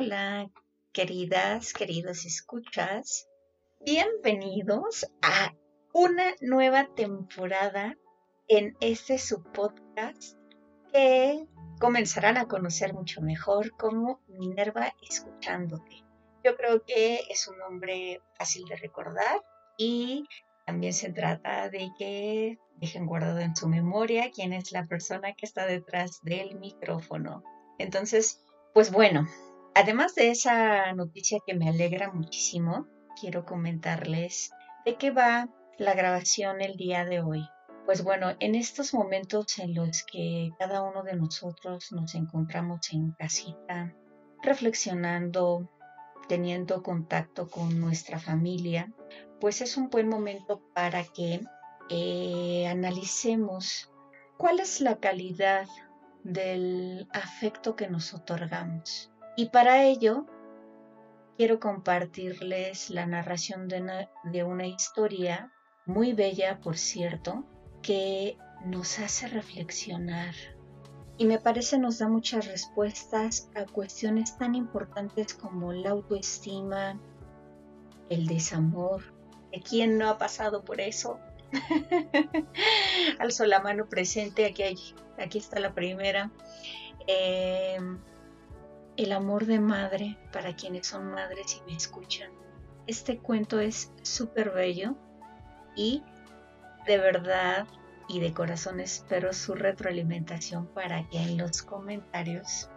Hola, 0.00 0.48
queridas, 0.92 1.72
queridos 1.72 2.24
escuchas. 2.24 3.26
Bienvenidos 3.84 5.10
a 5.22 5.52
una 5.92 6.36
nueva 6.40 6.86
temporada 6.94 7.96
en 8.46 8.76
este 8.78 9.18
su 9.18 9.42
podcast 9.42 10.36
que 10.92 11.48
comenzarán 11.80 12.36
a 12.36 12.46
conocer 12.46 12.94
mucho 12.94 13.22
mejor 13.22 13.72
como 13.72 14.20
Minerva 14.28 14.94
Escuchándote. 15.02 16.04
Yo 16.44 16.56
creo 16.56 16.84
que 16.84 17.22
es 17.28 17.48
un 17.48 17.58
nombre 17.58 18.22
fácil 18.36 18.66
de 18.66 18.76
recordar 18.76 19.44
y 19.76 20.28
también 20.64 20.92
se 20.92 21.10
trata 21.10 21.70
de 21.70 21.90
que 21.98 22.58
dejen 22.76 23.04
guardado 23.04 23.40
en 23.40 23.56
su 23.56 23.66
memoria 23.66 24.30
quién 24.30 24.52
es 24.52 24.70
la 24.70 24.86
persona 24.86 25.34
que 25.34 25.44
está 25.44 25.66
detrás 25.66 26.20
del 26.22 26.54
micrófono. 26.54 27.42
Entonces, 27.78 28.44
pues 28.72 28.92
bueno, 28.92 29.26
Además 29.74 30.14
de 30.14 30.30
esa 30.30 30.92
noticia 30.92 31.38
que 31.46 31.54
me 31.54 31.68
alegra 31.68 32.10
muchísimo, 32.10 32.86
quiero 33.20 33.44
comentarles 33.44 34.50
de 34.84 34.96
qué 34.96 35.10
va 35.10 35.48
la 35.78 35.94
grabación 35.94 36.60
el 36.60 36.76
día 36.76 37.04
de 37.04 37.20
hoy. 37.20 37.48
Pues 37.86 38.02
bueno, 38.02 38.34
en 38.40 38.54
estos 38.54 38.92
momentos 38.92 39.58
en 39.58 39.74
los 39.74 40.04
que 40.04 40.50
cada 40.58 40.82
uno 40.82 41.02
de 41.04 41.14
nosotros 41.14 41.92
nos 41.92 42.14
encontramos 42.14 42.92
en 42.92 43.12
casita, 43.12 43.94
reflexionando, 44.42 45.70
teniendo 46.28 46.82
contacto 46.82 47.48
con 47.48 47.80
nuestra 47.80 48.18
familia, 48.18 48.92
pues 49.40 49.60
es 49.60 49.76
un 49.76 49.88
buen 49.88 50.08
momento 50.08 50.60
para 50.74 51.04
que 51.04 51.40
eh, 51.88 52.66
analicemos 52.68 53.90
cuál 54.36 54.60
es 54.60 54.80
la 54.80 54.98
calidad 54.98 55.66
del 56.24 57.08
afecto 57.12 57.76
que 57.76 57.88
nos 57.88 58.12
otorgamos 58.12 59.10
y 59.38 59.50
para 59.50 59.84
ello 59.84 60.26
quiero 61.36 61.60
compartirles 61.60 62.90
la 62.90 63.06
narración 63.06 63.68
de 63.68 64.42
una, 64.42 64.66
historia 64.66 65.52
muy 65.86 66.12
bella, 66.12 66.58
por 66.60 66.76
cierto, 66.76 67.44
que 67.80 68.36
nos 68.64 68.98
hace 68.98 69.28
reflexionar 69.28 70.34
y 71.18 71.24
me 71.24 71.38
parece 71.38 71.78
nos 71.78 71.98
da 72.00 72.08
muchas 72.08 72.48
respuestas 72.48 73.48
a 73.54 73.64
cuestiones 73.64 74.36
tan 74.36 74.56
importantes 74.56 75.34
como 75.34 75.72
la 75.72 75.90
autoestima, 75.90 76.98
el 78.10 78.26
desamor. 78.26 79.04
¿De 79.52 79.60
quién 79.60 79.98
no 79.98 80.08
ha 80.08 80.18
pasado 80.18 80.64
por 80.64 80.80
eso? 80.80 81.20
Alzo 83.20 83.46
la 83.46 83.60
mano 83.60 83.88
presente, 83.88 84.46
aquí, 84.46 84.64
aquí 85.16 85.38
está 85.38 85.60
la 85.60 85.74
primera. 85.74 86.32
Eh, 87.06 87.78
el 88.98 89.12
amor 89.12 89.46
de 89.46 89.60
madre 89.60 90.18
para 90.32 90.56
quienes 90.56 90.88
son 90.88 91.12
madres 91.12 91.56
y 91.56 91.70
me 91.70 91.76
escuchan. 91.76 92.32
Este 92.88 93.18
cuento 93.18 93.60
es 93.60 93.92
súper 94.02 94.50
bello 94.50 94.96
y 95.76 96.02
de 96.84 96.98
verdad 96.98 97.68
y 98.08 98.18
de 98.18 98.34
corazón 98.34 98.80
espero 98.80 99.32
su 99.32 99.54
retroalimentación 99.54 100.66
para 100.66 101.08
que 101.08 101.18
en 101.18 101.38
los 101.38 101.62
comentarios 101.62 102.68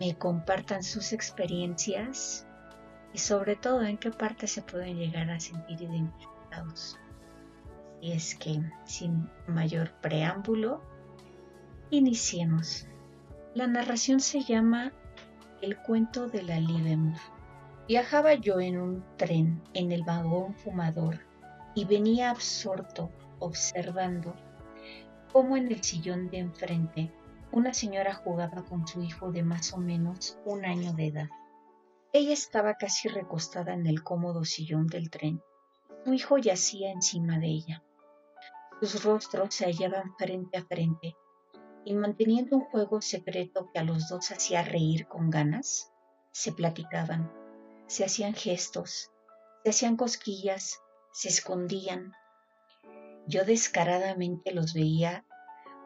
me 0.00 0.18
compartan 0.18 0.82
sus 0.82 1.12
experiencias 1.12 2.48
y 3.12 3.18
sobre 3.18 3.54
todo 3.54 3.84
en 3.84 3.96
qué 3.96 4.10
parte 4.10 4.48
se 4.48 4.60
pueden 4.60 4.96
llegar 4.96 5.30
a 5.30 5.38
sentir 5.38 5.82
identificados. 5.82 6.98
Y 8.00 8.10
es 8.10 8.34
que 8.34 8.60
sin 8.86 9.30
mayor 9.46 9.92
preámbulo, 10.00 10.82
iniciemos. 11.90 12.88
La 13.54 13.68
narración 13.68 14.18
se 14.18 14.42
llama 14.42 14.92
el 15.64 15.78
cuento 15.78 16.28
de 16.28 16.42
la 16.42 16.60
Libemur. 16.60 17.18
Viajaba 17.88 18.34
yo 18.34 18.60
en 18.60 18.78
un 18.78 19.04
tren 19.16 19.62
en 19.72 19.92
el 19.92 20.02
vagón 20.04 20.54
fumador 20.54 21.20
y 21.74 21.86
venía 21.86 22.30
absorto 22.30 23.10
observando 23.38 24.34
cómo 25.32 25.56
en 25.56 25.68
el 25.72 25.82
sillón 25.82 26.28
de 26.28 26.38
enfrente 26.38 27.10
una 27.50 27.72
señora 27.72 28.12
jugaba 28.12 28.62
con 28.62 28.86
su 28.86 29.02
hijo 29.02 29.32
de 29.32 29.42
más 29.42 29.72
o 29.72 29.78
menos 29.78 30.38
un 30.44 30.66
año 30.66 30.92
de 30.92 31.06
edad. 31.06 31.28
Ella 32.12 32.34
estaba 32.34 32.74
casi 32.74 33.08
recostada 33.08 33.72
en 33.72 33.86
el 33.86 34.02
cómodo 34.02 34.44
sillón 34.44 34.86
del 34.86 35.08
tren. 35.08 35.42
Su 36.04 36.12
hijo 36.12 36.36
yacía 36.36 36.92
encima 36.92 37.38
de 37.38 37.46
ella. 37.46 37.82
Sus 38.82 39.02
rostros 39.02 39.54
se 39.54 39.64
hallaban 39.64 40.14
frente 40.18 40.58
a 40.58 40.64
frente 40.64 41.16
y 41.84 41.94
manteniendo 41.94 42.56
un 42.56 42.64
juego 42.64 43.00
secreto 43.02 43.70
que 43.72 43.78
a 43.78 43.84
los 43.84 44.08
dos 44.08 44.30
hacía 44.30 44.62
reír 44.62 45.06
con 45.06 45.30
ganas, 45.30 45.92
se 46.32 46.52
platicaban, 46.52 47.30
se 47.86 48.04
hacían 48.04 48.34
gestos, 48.34 49.10
se 49.62 49.70
hacían 49.70 49.96
cosquillas, 49.96 50.80
se 51.12 51.28
escondían. 51.28 52.12
Yo 53.26 53.44
descaradamente 53.44 54.52
los 54.52 54.74
veía 54.74 55.24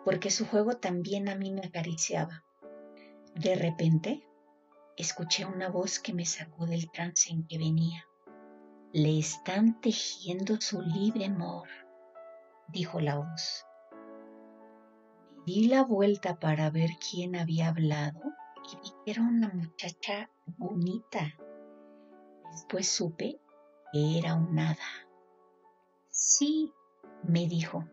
porque 0.05 0.31
su 0.31 0.47
juego 0.47 0.77
también 0.77 1.29
a 1.29 1.35
mí 1.35 1.53
me 1.53 1.67
acariciaba. 1.67 2.45
De 3.35 3.55
repente, 3.55 4.27
escuché 4.97 5.45
una 5.45 5.69
voz 5.69 5.99
que 5.99 6.15
me 6.15 6.25
sacó 6.25 6.67
del 6.67 6.91
trance 6.91 7.31
en 7.31 7.47
que 7.47 7.59
venía. 7.59 8.05
Le 8.93 9.19
están 9.19 9.81
tejiendo 9.81 10.61
su 10.61 10.81
libre 10.81 11.27
amor, 11.27 11.69
dijo 12.69 13.01
la 13.01 13.17
voz. 13.17 13.68
Di 15.49 15.67
la 15.67 15.83
vuelta 15.83 16.39
para 16.39 16.69
ver 16.69 16.91
quién 17.01 17.35
había 17.35 17.69
hablado 17.69 18.21
y 18.71 18.77
vi 18.83 18.91
que 19.03 19.13
era 19.13 19.23
una 19.23 19.49
muchacha 19.49 20.31
bonita. 20.59 21.39
Después 22.53 22.87
supe 22.87 23.41
que 23.91 24.19
era 24.19 24.35
un 24.35 24.59
hada. 24.59 25.09
Sí, 26.11 26.71
me 27.23 27.47
dijo. 27.47 27.89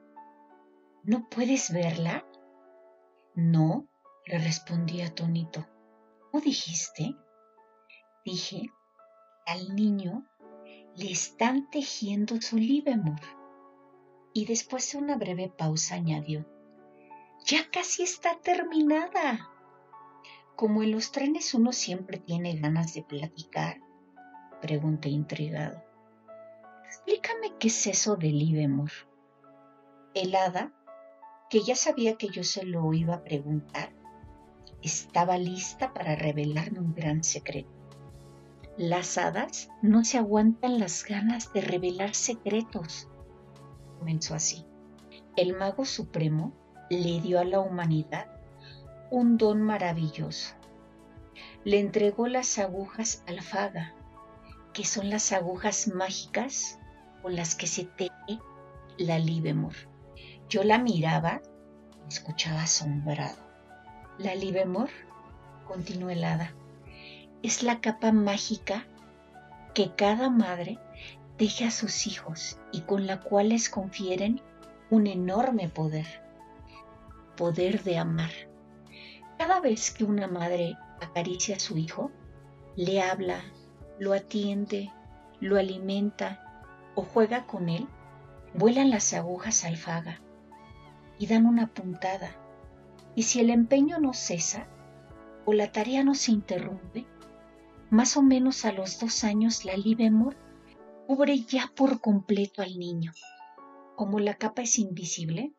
¿No 1.06 1.30
puedes 1.30 1.72
verla? 1.72 2.26
No, 3.36 3.88
le 4.26 4.38
respondí 4.40 5.00
atónito. 5.00 5.66
¿Cómo 6.30 6.44
dijiste? 6.44 7.16
Dije, 8.26 8.70
al 9.46 9.78
niño 9.78 10.26
le 10.98 11.10
están 11.10 11.70
tejiendo 11.70 12.36
su 12.42 12.58
libemur. 12.58 13.22
Y 14.34 14.46
después 14.46 14.92
de 14.92 14.98
una 14.98 15.16
breve 15.16 15.48
pausa 15.48 15.96
añadió, 15.96 16.46
ya 17.46 17.70
casi 17.70 18.02
está 18.02 18.40
terminada. 18.42 19.52
Como 20.56 20.82
en 20.82 20.92
los 20.92 21.12
trenes 21.12 21.54
uno 21.54 21.74
siempre 21.74 22.18
tiene 22.18 22.56
ganas 22.56 22.96
de 22.96 23.04
platicar, 23.04 23.82
pregunté 24.62 25.10
intrigado. 25.10 25.84
Explícame 26.86 27.54
qué 27.60 27.68
es 27.68 27.88
eso 27.88 28.16
del 28.16 28.40
Libemor. 28.40 28.90
El 30.16 30.34
hada, 30.34 30.74
que 31.50 31.62
ya 31.62 31.76
sabía 31.76 32.16
que 32.16 32.30
yo 32.30 32.44
se 32.44 32.64
lo 32.64 32.92
iba 32.94 33.16
a 33.16 33.24
preguntar, 33.24 33.94
estaba 34.82 35.38
lista 35.38 35.94
para 35.94 36.16
revelarme 36.16 36.80
un 36.80 36.96
gran 36.96 37.24
secreto. 37.24 37.70
Las 38.78 39.20
hadas 39.20 39.70
no 39.84 40.04
se 40.04 40.18
aguantan 40.18 40.80
las 40.80 41.06
ganas 41.06 41.54
de 41.54 41.62
revelar 41.62 42.16
secretos. 42.16 43.08
Comenzó 44.00 44.34
así. 44.34 44.66
El 45.36 45.56
mago 45.56 45.86
supremo 45.86 46.65
le 46.90 47.20
dio 47.20 47.40
a 47.40 47.46
la 47.46 47.60
humanidad 47.60 48.28
un 49.10 49.38
don 49.38 49.62
maravilloso. 49.62 50.56
Le 51.64 51.80
entregó 51.80 52.28
las 52.28 52.60
agujas 52.60 53.24
alfaga, 53.28 53.94
que 54.74 54.86
son 54.86 55.10
las 55.10 55.32
agujas 55.32 55.88
mágicas 55.88 56.80
con 57.22 57.36
las 57.36 57.56
que 57.56 57.68
se 57.68 57.86
teje 57.86 58.40
la 58.98 59.20
libemor. 59.20 59.74
Yo 60.48 60.64
la 60.64 60.78
miraba 60.78 61.42
escuchaba 62.08 62.64
asombrado. 62.64 63.38
La 64.18 64.36
libemor, 64.36 64.90
continuó 65.68 66.10
helada, 66.10 66.54
es 67.42 67.64
la 67.64 67.82
capa 67.82 68.12
mágica 68.12 68.86
que 69.74 69.94
cada 69.96 70.30
madre 70.30 70.80
teje 71.38 71.66
a 71.66 71.72
sus 71.72 72.08
hijos 72.08 72.60
y 72.72 72.82
con 72.82 73.08
la 73.08 73.20
cual 73.22 73.50
les 73.50 73.70
confieren 73.70 74.42
un 74.90 75.08
enorme 75.08 75.68
poder 75.68 76.25
poder 77.36 77.84
de 77.84 77.98
amar. 77.98 78.32
Cada 79.38 79.60
vez 79.60 79.92
que 79.92 80.04
una 80.04 80.28
madre 80.28 80.78
acaricia 81.02 81.58
a 81.58 81.60
su 81.60 81.78
hijo, 81.78 82.12
le 82.76 83.02
habla, 83.02 83.42
lo 84.00 84.14
atiende, 84.14 84.92
lo 85.40 85.58
alimenta 85.58 86.42
o 86.96 87.02
juega 87.02 87.46
con 87.46 87.70
él, 87.70 87.88
vuelan 88.54 88.90
las 88.90 89.14
agujas 89.14 89.66
alfaga 89.66 90.22
y 91.18 91.28
dan 91.28 91.46
una 91.46 91.68
puntada. 91.68 92.32
Y 93.16 93.24
si 93.24 93.40
el 93.40 93.50
empeño 93.50 94.00
no 94.00 94.14
cesa 94.14 94.68
o 95.46 95.54
la 95.54 95.72
tarea 95.72 96.04
no 96.04 96.16
se 96.16 96.32
interrumpe, 96.32 97.06
más 97.90 98.18
o 98.18 98.22
menos 98.22 98.66
a 98.66 98.72
los 98.72 99.00
dos 99.00 99.24
años 99.24 99.64
la 99.64 99.78
Libemor 99.78 100.36
cubre 101.08 101.40
ya 101.40 101.72
por 101.76 102.02
completo 102.02 102.62
al 102.62 102.78
niño. 102.78 103.14
Como 103.96 104.20
la 104.20 104.34
capa 104.34 104.64
es 104.64 104.80
invisible, 104.80 105.54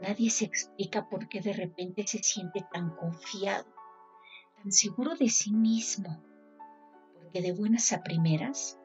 nadie 0.00 0.30
se 0.30 0.44
explica 0.44 1.08
por 1.08 1.28
qué 1.28 1.40
de 1.40 1.52
repente 1.52 2.06
se 2.06 2.18
siente 2.18 2.64
tan 2.72 2.90
confiado, 2.96 3.66
tan 4.56 4.72
seguro 4.72 5.14
de 5.16 5.28
sí 5.28 5.52
mismo, 5.52 6.22
porque 7.14 7.42
de 7.42 7.52
buenas 7.52 7.92
a 7.92 8.02
primeras 8.02 8.78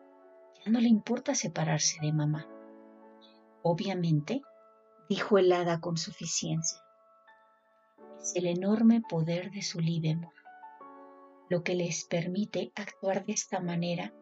ya 0.63 0.71
no 0.71 0.79
le 0.79 0.87
importa 0.87 1.35
separarse 1.35 1.97
de 2.01 2.13
mamá. 2.13 2.47
Obviamente, 3.61 4.41
dijo 5.09 5.37
el 5.37 5.51
hada 5.51 5.79
con 5.81 5.97
suficiencia, 5.97 6.79
es 8.21 8.35
el 8.35 8.47
enorme 8.47 9.01
poder 9.01 9.51
de 9.51 9.61
su 9.61 9.79
Libemor, 9.79 10.33
lo 11.49 11.63
que 11.63 11.75
les 11.75 12.05
permite 12.05 12.71
actuar 12.75 13.25
de 13.25 13.33
esta 13.33 13.59
manera 13.59 14.13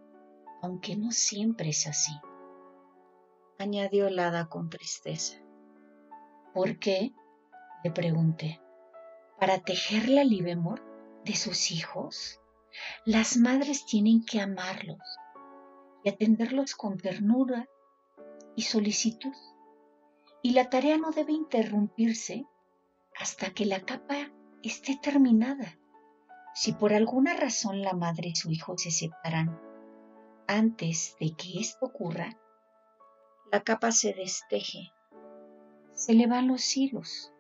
aunque 0.62 0.96
no 0.96 1.12
siempre 1.12 1.70
es 1.70 1.88
así, 1.88 2.14
añadió 3.60 4.08
el 4.08 4.20
hada 4.20 4.50
con 4.50 4.70
tristeza. 4.70 5.38
¿Por 6.58 6.80
qué? 6.80 7.14
le 7.84 7.92
pregunté. 7.92 8.60
¿Para 9.40 9.60
tejer 9.60 10.10
la 10.10 10.24
libemor 10.24 10.82
de 11.24 11.36
sus 11.36 11.70
hijos? 11.70 12.42
Las 13.06 13.38
madres 13.38 13.86
tienen 13.86 14.26
que 14.26 14.42
amarlos 14.42 14.98
y 16.04 16.10
atenderlos 16.10 16.74
con 16.74 16.98
ternura 16.98 17.70
y 18.56 18.64
solicitud. 18.64 19.36
Y 20.42 20.54
la 20.54 20.68
tarea 20.72 20.98
no 20.98 21.12
debe 21.12 21.32
interrumpirse 21.32 22.48
hasta 23.20 23.52
que 23.52 23.68
la 23.68 23.82
capa 23.82 24.32
esté 24.64 24.98
terminada. 25.00 25.78
Si 26.56 26.74
por 26.74 26.92
alguna 26.92 27.36
razón 27.36 27.84
la 27.84 27.94
madre 27.94 28.30
y 28.30 28.36
su 28.36 28.50
hijo 28.50 28.76
se 28.80 28.90
separan 28.90 29.62
antes 30.48 31.18
de 31.20 31.36
que 31.36 31.60
esto 31.60 31.86
ocurra, 31.86 32.36
la 33.52 33.62
capa 33.62 33.92
se 33.92 34.14
desteje, 34.16 34.92
se 35.98 36.14
le 36.14 36.28
van 36.28 36.48
los 36.48 36.78
hilos. 36.78 37.34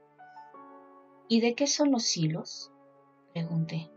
¿Y 1.29 1.39
de 1.39 1.55
qué 1.55 1.67
son 1.67 1.91
los 1.91 2.17
hilos? 2.17 2.73
Pregunté. 3.33 3.89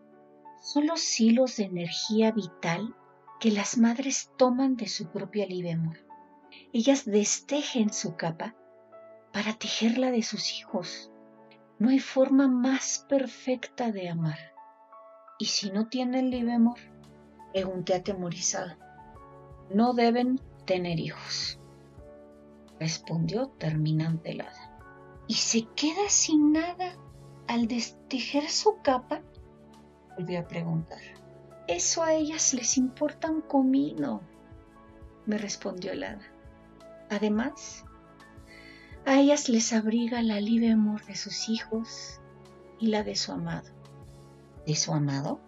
Son 0.63 0.87
los 0.87 1.19
hilos 1.19 1.57
de 1.57 1.65
energía 1.65 2.31
vital 2.31 2.95
que 3.41 3.51
las 3.51 3.77
madres 3.77 4.31
toman 4.37 4.77
de 4.77 4.87
su 4.87 5.09
propia 5.11 5.47
libemor. 5.47 5.99
Ellas 6.73 7.05
destejen 7.05 7.93
su 7.93 8.15
capa 8.15 8.55
para 9.33 9.55
tejerla 9.55 10.13
de 10.13 10.23
sus 10.23 10.61
hijos. 10.61 11.11
No 11.81 11.89
hay 11.89 11.99
forma 11.99 12.47
más 12.47 13.05
perfecta 13.09 13.91
de 13.91 14.09
amar. 14.09 14.39
¿Y 15.41 15.47
si 15.47 15.73
no 15.73 15.89
tienen 15.89 16.31
libemor? 16.31 16.79
Pregunté 17.53 17.95
atemorizada 17.95 18.79
no 19.73 19.93
deben 19.93 20.41
tener 20.67 20.99
hijos, 20.99 21.60
respondió 22.81 23.49
terminante 23.59 24.33
el 24.33 24.41
hada. 24.41 24.79
¿Y 25.29 25.35
se 25.35 25.69
queda 25.77 26.09
sin 26.09 26.53
nada 26.53 26.97
al 27.47 27.69
destejer 27.69 28.49
su 28.51 28.79
capa? 28.83 29.23
Volvió 30.17 30.41
a 30.41 30.49
preguntar. 30.49 30.99
Eso 31.69 32.03
a 32.03 32.15
ellas 32.15 32.53
les 32.53 32.77
importa 32.77 33.31
un 33.31 33.43
comino, 33.43 34.23
me 35.27 35.39
respondió 35.39 35.93
el 35.93 36.03
hada. 36.03 36.27
Además, 37.11 37.85
a 39.07 39.21
ellas 39.21 39.49
les 39.49 39.73
abriga 39.73 40.21
la 40.23 40.41
libre 40.41 40.73
amor 40.73 41.05
de 41.05 41.15
sus 41.15 41.49
hijos 41.49 42.21
y 42.81 42.89
la 42.89 43.05
de 43.05 43.15
su 43.15 43.31
amado. 43.31 43.71
¿De 44.67 44.75
su 44.75 44.93
amado? 44.93 45.39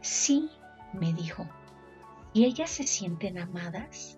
Sí, 0.00 0.48
me 0.94 1.12
dijo 1.12 1.46
y 2.32 2.44
ellas 2.44 2.70
se 2.70 2.84
sienten 2.84 3.38
amadas, 3.38 4.17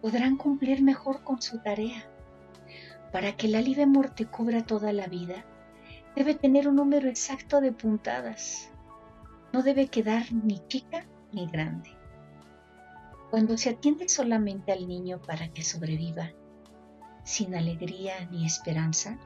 podrán 0.00 0.36
cumplir 0.36 0.82
mejor 0.82 1.22
con 1.22 1.40
su 1.40 1.58
tarea. 1.58 2.08
Para 3.12 3.36
que 3.36 3.48
la 3.48 3.60
libre 3.60 3.86
muerte 3.86 4.26
cubra 4.26 4.64
toda 4.64 4.92
la 4.92 5.06
vida, 5.06 5.44
debe 6.16 6.34
tener 6.34 6.68
un 6.68 6.76
número 6.76 7.08
exacto 7.08 7.60
de 7.60 7.72
puntadas. 7.72 8.70
No 9.52 9.62
debe 9.62 9.88
quedar 9.88 10.32
ni 10.32 10.58
chica 10.68 11.06
ni 11.32 11.46
grande. 11.46 11.90
Cuando 13.30 13.56
se 13.58 13.70
atiende 13.70 14.08
solamente 14.08 14.72
al 14.72 14.88
niño 14.88 15.20
para 15.20 15.52
que 15.52 15.62
sobreviva, 15.62 16.30
sin 17.24 17.54
alegría 17.54 18.26
ni 18.30 18.46
esperanza, 18.46 19.18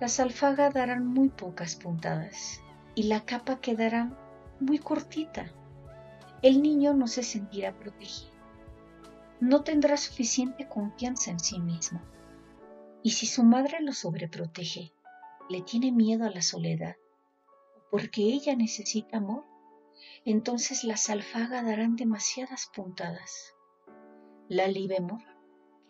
las 0.00 0.20
alfagas 0.20 0.74
darán 0.74 1.06
muy 1.06 1.28
pocas 1.28 1.76
puntadas 1.76 2.60
y 2.94 3.04
la 3.04 3.24
capa 3.24 3.60
quedará 3.60 4.10
muy 4.60 4.78
cortita 4.78 5.52
el 6.40 6.62
niño 6.62 6.94
no 6.94 7.08
se 7.08 7.24
sentirá 7.24 7.72
protegido. 7.72 8.37
No 9.40 9.62
tendrá 9.62 9.96
suficiente 9.96 10.68
confianza 10.68 11.30
en 11.30 11.38
sí 11.38 11.60
mismo. 11.60 12.02
Y 13.02 13.10
si 13.10 13.26
su 13.26 13.44
madre 13.44 13.80
lo 13.80 13.92
sobreprotege, 13.92 14.92
le 15.48 15.62
tiene 15.62 15.92
miedo 15.92 16.24
a 16.24 16.30
la 16.30 16.42
soledad, 16.42 16.96
porque 17.90 18.22
ella 18.22 18.56
necesita 18.56 19.18
amor, 19.18 19.44
entonces 20.24 20.84
las 20.84 21.08
alfagas 21.08 21.64
darán 21.64 21.94
demasiadas 21.94 22.70
puntadas. 22.74 23.54
La 24.48 24.66
libemor 24.66 25.22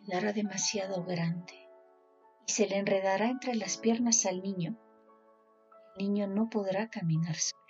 quedará 0.05 0.33
demasiado 0.33 1.05
grande 1.05 1.55
y 2.47 2.53
se 2.53 2.67
le 2.67 2.77
enredará 2.77 3.29
entre 3.29 3.55
las 3.55 3.79
piernas 3.79 4.27
al 4.27 4.43
niño. 4.43 4.77
El 5.97 6.05
niño 6.05 6.27
no 6.27 6.51
podrá 6.51 6.89
caminar 6.89 7.37
solo. 7.37 7.63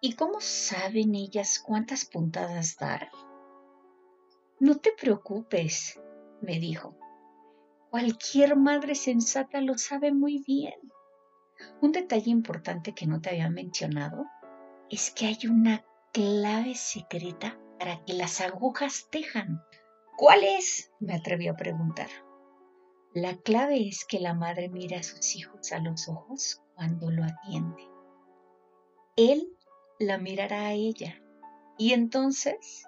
¿Y 0.00 0.14
cómo 0.14 0.40
saben 0.40 1.14
ellas 1.14 1.58
cuántas 1.64 2.04
puntadas 2.04 2.76
dar? 2.76 3.10
No 4.62 4.76
te 4.76 4.92
preocupes, 4.92 6.00
me 6.40 6.60
dijo. 6.60 6.96
Cualquier 7.90 8.54
madre 8.54 8.94
sensata 8.94 9.60
lo 9.60 9.76
sabe 9.76 10.12
muy 10.12 10.38
bien. 10.46 10.76
Un 11.80 11.90
detalle 11.90 12.30
importante 12.30 12.94
que 12.94 13.08
no 13.08 13.20
te 13.20 13.30
había 13.30 13.50
mencionado 13.50 14.24
es 14.88 15.10
que 15.10 15.26
hay 15.26 15.48
una 15.50 15.84
clave 16.12 16.76
secreta 16.76 17.58
para 17.76 18.04
que 18.04 18.12
las 18.12 18.40
agujas 18.40 19.08
tejan. 19.10 19.60
¿Cuál 20.16 20.44
es? 20.44 20.92
me 21.00 21.14
atrevió 21.14 21.54
a 21.54 21.56
preguntar. 21.56 22.10
La 23.14 23.36
clave 23.38 23.88
es 23.88 24.04
que 24.04 24.20
la 24.20 24.32
madre 24.32 24.68
mira 24.68 25.00
a 25.00 25.02
sus 25.02 25.34
hijos 25.34 25.72
a 25.72 25.80
los 25.80 26.08
ojos 26.08 26.62
cuando 26.76 27.10
lo 27.10 27.24
atiende. 27.24 27.82
Él 29.16 29.56
la 29.98 30.18
mirará 30.18 30.68
a 30.68 30.72
ella. 30.72 31.20
Y 31.78 31.94
entonces 31.94 32.84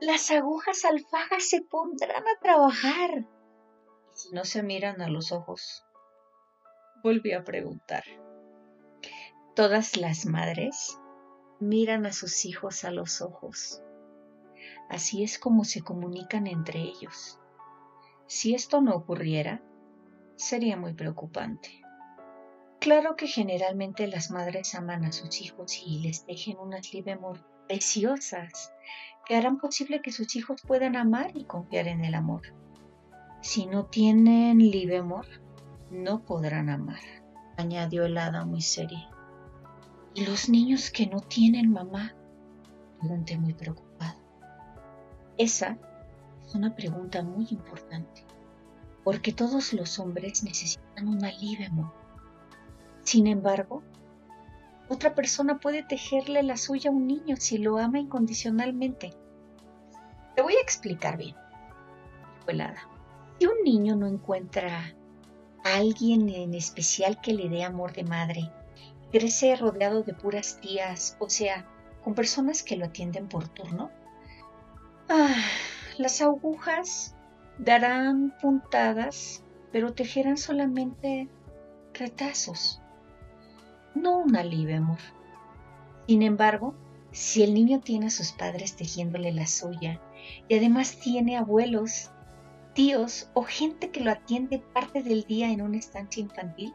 las 0.00 0.30
agujas 0.30 0.84
alfagas 0.84 1.48
se 1.48 1.62
pondrán 1.62 2.24
a 2.26 2.40
trabajar. 2.40 3.26
Y 4.12 4.16
si 4.16 4.30
no 4.32 4.44
se 4.44 4.62
miran 4.62 5.00
a 5.00 5.08
los 5.08 5.32
ojos, 5.32 5.84
volvió 7.02 7.38
a 7.38 7.44
preguntar. 7.44 8.04
Todas 9.54 9.96
las 9.96 10.26
madres 10.26 10.98
miran 11.60 12.06
a 12.06 12.12
sus 12.12 12.44
hijos 12.44 12.84
a 12.84 12.90
los 12.90 13.20
ojos. 13.20 13.82
Así 14.88 15.22
es 15.22 15.38
como 15.38 15.64
se 15.64 15.82
comunican 15.82 16.46
entre 16.46 16.80
ellos. 16.80 17.38
Si 18.26 18.54
esto 18.54 18.80
no 18.80 18.94
ocurriera, 18.94 19.62
sería 20.36 20.76
muy 20.76 20.94
preocupante. 20.94 21.82
Claro 22.80 23.14
que 23.14 23.28
generalmente 23.28 24.08
las 24.08 24.30
madres 24.30 24.74
aman 24.74 25.04
a 25.04 25.12
sus 25.12 25.40
hijos 25.40 25.80
y 25.86 26.00
les 26.00 26.26
dejen 26.26 26.58
unas 26.58 26.92
libemor 26.92 27.46
preciosas 27.68 28.72
que 29.26 29.36
harán 29.36 29.58
posible 29.58 30.02
que 30.02 30.12
sus 30.12 30.34
hijos 30.36 30.62
puedan 30.66 30.96
amar 30.96 31.32
y 31.34 31.44
confiar 31.44 31.88
en 31.88 32.04
el 32.04 32.14
amor. 32.14 32.42
Si 33.40 33.66
no 33.66 33.86
tienen 33.86 34.58
libemor, 34.58 35.26
no 35.90 36.24
podrán 36.24 36.68
amar, 36.68 37.00
añadió 37.56 38.04
el 38.04 38.18
hada 38.18 38.44
muy 38.44 38.62
seria. 38.62 39.10
¿Y 40.14 40.26
los 40.26 40.48
niños 40.48 40.90
que 40.90 41.06
no 41.06 41.20
tienen 41.20 41.72
mamá? 41.72 42.14
Pregunté 43.00 43.38
muy 43.38 43.54
preocupado. 43.54 44.18
Esa 45.38 45.78
es 46.44 46.54
una 46.54 46.74
pregunta 46.74 47.22
muy 47.22 47.46
importante, 47.50 48.24
porque 49.02 49.32
todos 49.32 49.72
los 49.72 49.98
hombres 49.98 50.44
necesitan 50.44 51.08
una 51.08 51.32
libemor 51.32 52.02
sin 53.04 53.26
embargo, 53.26 53.82
otra 54.88 55.14
persona 55.14 55.58
puede 55.58 55.82
tejerle 55.82 56.42
la 56.42 56.56
suya 56.56 56.90
a 56.90 56.92
un 56.92 57.06
niño 57.06 57.36
si 57.38 57.58
lo 57.58 57.78
ama 57.78 57.98
incondicionalmente. 57.98 59.14
Te 60.36 60.42
voy 60.42 60.54
a 60.54 60.60
explicar 60.60 61.16
bien, 61.16 61.36
hada. 62.48 62.88
Si 63.38 63.46
un 63.46 63.62
niño 63.64 63.96
no 63.96 64.06
encuentra 64.06 64.94
a 65.64 65.76
alguien 65.76 66.28
en 66.28 66.54
especial 66.54 67.20
que 67.20 67.32
le 67.32 67.48
dé 67.48 67.64
amor 67.64 67.92
de 67.92 68.04
madre 68.04 68.50
crece 69.12 69.54
rodeado 69.56 70.02
de 70.02 70.14
puras 70.14 70.58
tías, 70.60 71.16
o 71.20 71.28
sea, 71.28 71.66
con 72.02 72.14
personas 72.14 72.62
que 72.62 72.76
lo 72.76 72.86
atienden 72.86 73.28
por 73.28 73.46
turno. 73.46 73.90
Ah, 75.08 75.36
las 75.98 76.22
agujas 76.22 77.14
darán 77.58 78.34
puntadas, 78.40 79.44
pero 79.70 79.92
tejerán 79.92 80.38
solamente 80.38 81.28
retazos, 81.92 82.80
no 83.94 84.18
un 84.18 84.36
alivio, 84.36 84.76
amor. 84.76 84.98
Sin 86.06 86.22
embargo, 86.22 86.74
si 87.12 87.42
el 87.42 87.54
niño 87.54 87.80
tiene 87.80 88.06
a 88.06 88.10
sus 88.10 88.32
padres 88.32 88.74
tejiéndole 88.76 89.32
la 89.32 89.46
suya 89.46 90.00
y 90.48 90.56
además 90.56 90.98
tiene 90.98 91.36
abuelos, 91.36 92.10
tíos 92.74 93.30
o 93.34 93.42
gente 93.42 93.90
que 93.90 94.00
lo 94.00 94.10
atiende 94.10 94.58
parte 94.58 95.02
del 95.02 95.24
día 95.24 95.50
en 95.50 95.62
una 95.62 95.78
estancia 95.78 96.22
infantil, 96.22 96.74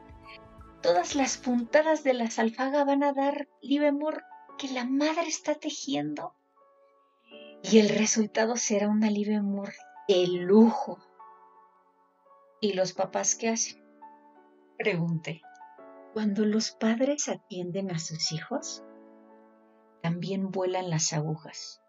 todas 0.81 1.15
las 1.15 1.37
puntadas 1.37 2.03
de 2.03 2.13
la 2.13 2.29
salfaga 2.29 2.83
van 2.83 3.03
a 3.03 3.13
dar 3.13 3.47
amor 3.87 4.23
que 4.57 4.67
la 4.69 4.85
madre 4.85 5.27
está 5.27 5.55
tejiendo. 5.55 6.33
Y 7.63 7.79
el 7.79 7.89
resultado 7.89 8.55
será 8.55 8.87
un 8.87 9.03
amor 9.03 9.73
de 10.07 10.27
lujo. 10.27 10.99
¿Y 12.61 12.73
los 12.73 12.93
papás 12.93 13.35
qué 13.35 13.49
hacen? 13.49 13.83
Pregunté. 14.77 15.41
Cuando 16.17 16.45
los 16.45 16.71
padres 16.71 17.29
atienden 17.29 17.91
a 17.91 17.99
sus 17.99 18.31
hijos, 18.31 18.81
también 20.01 20.49
vuelan 20.49 20.89
las 20.89 21.13
agujas 21.13 21.79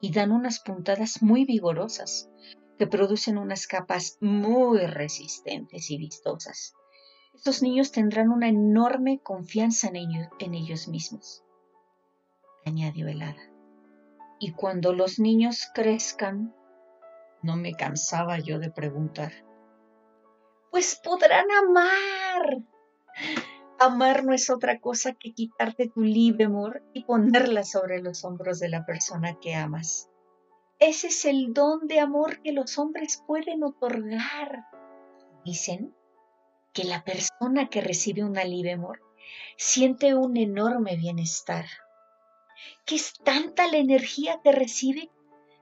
y 0.00 0.14
dan 0.14 0.32
unas 0.32 0.60
puntadas 0.60 1.20
muy 1.20 1.44
vigorosas 1.44 2.30
que 2.78 2.86
producen 2.86 3.36
unas 3.36 3.66
capas 3.66 4.16
muy 4.22 4.78
resistentes 4.86 5.90
y 5.90 5.98
vistosas. 5.98 6.72
Estos 7.34 7.60
niños 7.60 7.92
tendrán 7.92 8.30
una 8.30 8.48
enorme 8.48 9.20
confianza 9.22 9.88
en 9.88 9.96
ellos, 9.96 10.26
en 10.38 10.54
ellos 10.54 10.88
mismos, 10.88 11.44
añadió 12.64 13.08
Helada. 13.08 13.52
Y 14.40 14.52
cuando 14.52 14.94
los 14.94 15.18
niños 15.18 15.66
crezcan, 15.74 16.54
no 17.42 17.56
me 17.56 17.74
cansaba 17.74 18.38
yo 18.38 18.58
de 18.58 18.70
preguntar, 18.70 19.32
pues 20.70 20.98
podrán 21.04 21.44
amar. 21.50 22.62
Amar 23.78 24.24
no 24.24 24.32
es 24.32 24.48
otra 24.48 24.80
cosa 24.80 25.12
que 25.12 25.34
quitarte 25.34 25.88
tu 25.88 26.00
libre 26.00 26.46
amor 26.46 26.82
y 26.94 27.04
ponerla 27.04 27.62
sobre 27.62 28.00
los 28.00 28.24
hombros 28.24 28.58
de 28.58 28.70
la 28.70 28.86
persona 28.86 29.38
que 29.38 29.54
amas. 29.54 30.08
Ese 30.78 31.08
es 31.08 31.24
el 31.26 31.52
don 31.52 31.86
de 31.86 32.00
amor 32.00 32.40
que 32.42 32.52
los 32.52 32.78
hombres 32.78 33.22
pueden 33.26 33.62
otorgar. 33.62 34.64
Dicen 35.44 35.94
que 36.72 36.84
la 36.84 37.04
persona 37.04 37.68
que 37.68 37.82
recibe 37.82 38.24
un 38.24 38.34
libre 38.34 38.72
amor 38.72 39.02
siente 39.58 40.14
un 40.14 40.38
enorme 40.38 40.96
bienestar, 40.96 41.66
que 42.86 42.94
es 42.94 43.12
tanta 43.24 43.66
la 43.66 43.76
energía 43.76 44.40
que 44.42 44.52
recibe 44.52 45.10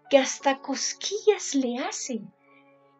que 0.08 0.18
hasta 0.18 0.60
cosquillas 0.60 1.54
le 1.54 1.78
hacen 1.78 2.32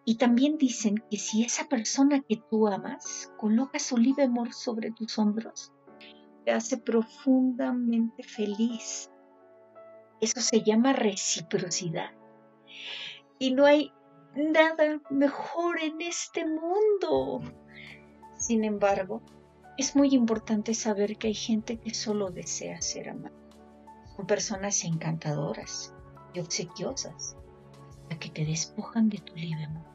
y 0.07 0.17
también 0.17 0.59
dicen 0.59 1.03
que 1.11 1.17
si 1.17 1.45
esa 1.45 1.65
persona 1.65 2.21
que 2.21 2.37
tú 2.37 2.69
amas 2.69 3.33
coloca 3.39 3.79
su 3.79 3.97
libre 3.97 4.25
amor 4.25 4.53
sobre 4.53 4.91
tus 4.91 5.19
hombros, 5.19 5.73
te 6.45 6.53
hace 6.53 6.77
profundamente 6.77 8.23
feliz. 8.23 9.11
Eso 10.21 10.41
se 10.41 10.63
llama 10.63 10.93
reciprocidad. 10.93 12.11
Y 13.39 13.53
no 13.55 13.65
hay 13.65 13.93
nada 14.37 15.01
mejor 15.09 15.81
en 15.81 16.03
este 16.03 16.45
mundo. 16.47 17.41
Sin 18.37 18.65
embargo, 18.65 19.23
es 19.79 19.97
muy 19.97 20.15
importante 20.15 20.75
saber 20.75 21.17
que 21.17 21.29
hay 21.29 21.35
gente 21.35 21.79
que 21.79 21.95
solo 21.95 22.31
desea 22.31 22.83
ser 22.83 23.09
amada. 23.09 23.35
Son 24.17 24.27
personas 24.27 24.85
encantadoras 24.85 25.95
y 26.35 26.41
obsequiosas 26.41 27.39
hasta 28.03 28.19
que 28.19 28.29
te 28.29 28.45
despojan 28.45 29.09
de 29.09 29.19
tu 29.19 29.35
libre 29.35 29.65
amor 29.65 29.94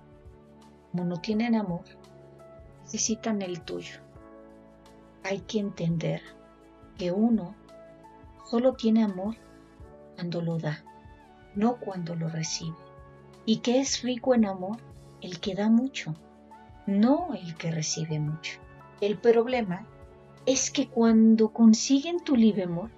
como 0.91 1.05
no 1.05 1.17
tienen 1.17 1.55
amor, 1.55 1.83
necesitan 2.83 3.41
el 3.41 3.61
tuyo. 3.61 3.99
Hay 5.23 5.39
que 5.41 5.59
entender 5.59 6.21
que 6.97 7.11
uno 7.11 7.55
solo 8.45 8.73
tiene 8.73 9.03
amor 9.03 9.35
cuando 10.15 10.41
lo 10.41 10.57
da, 10.57 10.83
no 11.55 11.77
cuando 11.77 12.15
lo 12.15 12.29
recibe. 12.29 12.75
Y 13.45 13.57
que 13.57 13.79
es 13.79 14.01
rico 14.01 14.33
en 14.33 14.45
amor 14.45 14.77
el 15.21 15.39
que 15.39 15.55
da 15.55 15.69
mucho, 15.69 16.15
no 16.87 17.33
el 17.33 17.55
que 17.55 17.71
recibe 17.71 18.19
mucho. 18.19 18.59
El 19.01 19.17
problema 19.17 19.85
es 20.45 20.71
que 20.71 20.87
cuando 20.87 21.53
consiguen 21.53 22.23
tu 22.23 22.35
libre 22.35 22.63
amor, 22.63 22.89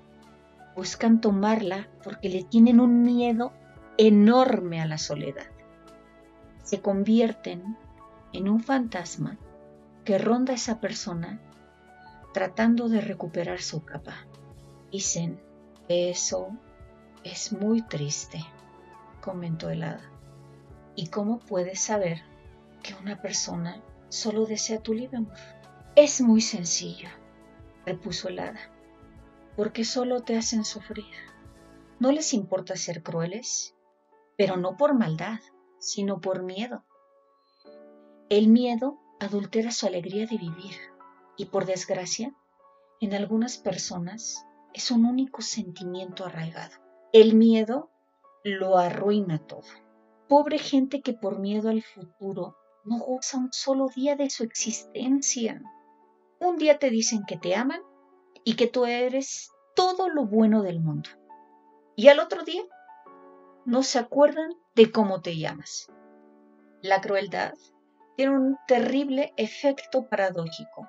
buscan 0.76 1.20
tomarla 1.20 1.90
porque 2.04 2.30
le 2.30 2.44
tienen 2.44 2.80
un 2.80 3.04
miedo 3.04 3.52
enorme 3.98 4.82
a 4.82 4.88
la 4.88 4.98
soledad 4.98 5.46
se 6.72 6.82
convierten 6.82 7.78
en 8.32 8.48
un 8.48 8.64
fantasma 8.64 9.38
que 10.06 10.18
ronda 10.18 10.54
a 10.54 10.56
esa 10.56 10.80
persona 10.80 11.42
tratando 12.34 12.88
de 12.88 13.02
recuperar 13.02 13.62
su 13.62 13.84
capa. 13.84 14.26
Dicen 14.90 15.38
que 15.90 16.10
eso 16.10 16.48
es 17.26 17.52
muy 17.52 17.82
triste, 17.82 18.40
comentó 19.20 19.70
el 19.70 19.84
hada. 19.84 20.10
¿Y 20.96 21.08
cómo 21.08 21.40
puedes 21.40 21.82
saber 21.82 22.22
que 22.82 22.94
una 22.94 23.22
persona 23.22 23.84
solo 24.08 24.46
desea 24.46 24.80
tu 24.80 24.94
libre 24.94 25.18
amor? 25.18 25.36
Es 25.98 26.22
muy 26.22 26.40
sencillo, 26.40 27.10
repuso 27.86 28.30
el 28.30 28.40
hada, 28.40 28.62
porque 29.58 29.84
solo 29.84 30.22
te 30.22 30.38
hacen 30.38 30.64
sufrir. 30.64 31.14
No 32.00 32.14
les 32.14 32.34
importa 32.34 32.78
ser 32.78 33.04
crueles, 33.04 33.76
pero 34.38 34.56
no 34.56 34.78
por 34.78 34.94
maldad, 34.94 35.42
sino 35.82 36.22
por 36.22 36.44
miedo. 36.44 36.86
El 38.30 38.48
miedo 38.48 38.98
adultera 39.20 39.72
su 39.72 39.88
alegría 39.88 40.26
de 40.26 40.38
vivir 40.38 40.76
y 41.36 41.46
por 41.46 41.66
desgracia, 41.66 42.34
en 43.02 43.14
algunas 43.14 43.58
personas 43.58 44.46
es 44.74 44.92
un 44.92 45.06
único 45.06 45.42
sentimiento 45.42 46.24
arraigado. 46.24 46.78
El 47.12 47.36
miedo 47.36 47.90
lo 48.44 48.78
arruina 48.78 49.40
todo. 49.40 49.68
Pobre 50.30 50.60
gente 50.60 51.02
que 51.02 51.14
por 51.14 51.40
miedo 51.40 51.70
al 51.70 51.82
futuro 51.82 52.56
no 52.86 53.00
goza 53.00 53.38
un 53.38 53.52
solo 53.52 53.88
día 53.94 54.16
de 54.16 54.30
su 54.30 54.44
existencia. 54.44 55.62
Un 56.40 56.58
día 56.58 56.80
te 56.80 56.90
dicen 56.90 57.24
que 57.28 57.38
te 57.38 57.56
aman 57.56 57.82
y 58.44 58.56
que 58.56 58.68
tú 58.68 58.86
eres 58.86 59.52
todo 59.76 60.10
lo 60.10 60.26
bueno 60.26 60.62
del 60.62 60.80
mundo. 60.80 61.10
Y 61.96 62.08
al 62.08 62.20
otro 62.20 62.44
día 62.44 62.64
no 63.66 63.84
se 63.84 64.00
acuerdan 64.00 64.52
de 64.76 64.92
cómo 64.92 65.22
te 65.22 65.38
llamas. 65.38 65.88
La 66.82 67.02
crueldad 67.02 67.54
tiene 68.18 68.36
un 68.36 68.58
terrible 68.68 69.34
efecto 69.38 70.08
paradójico. 70.08 70.88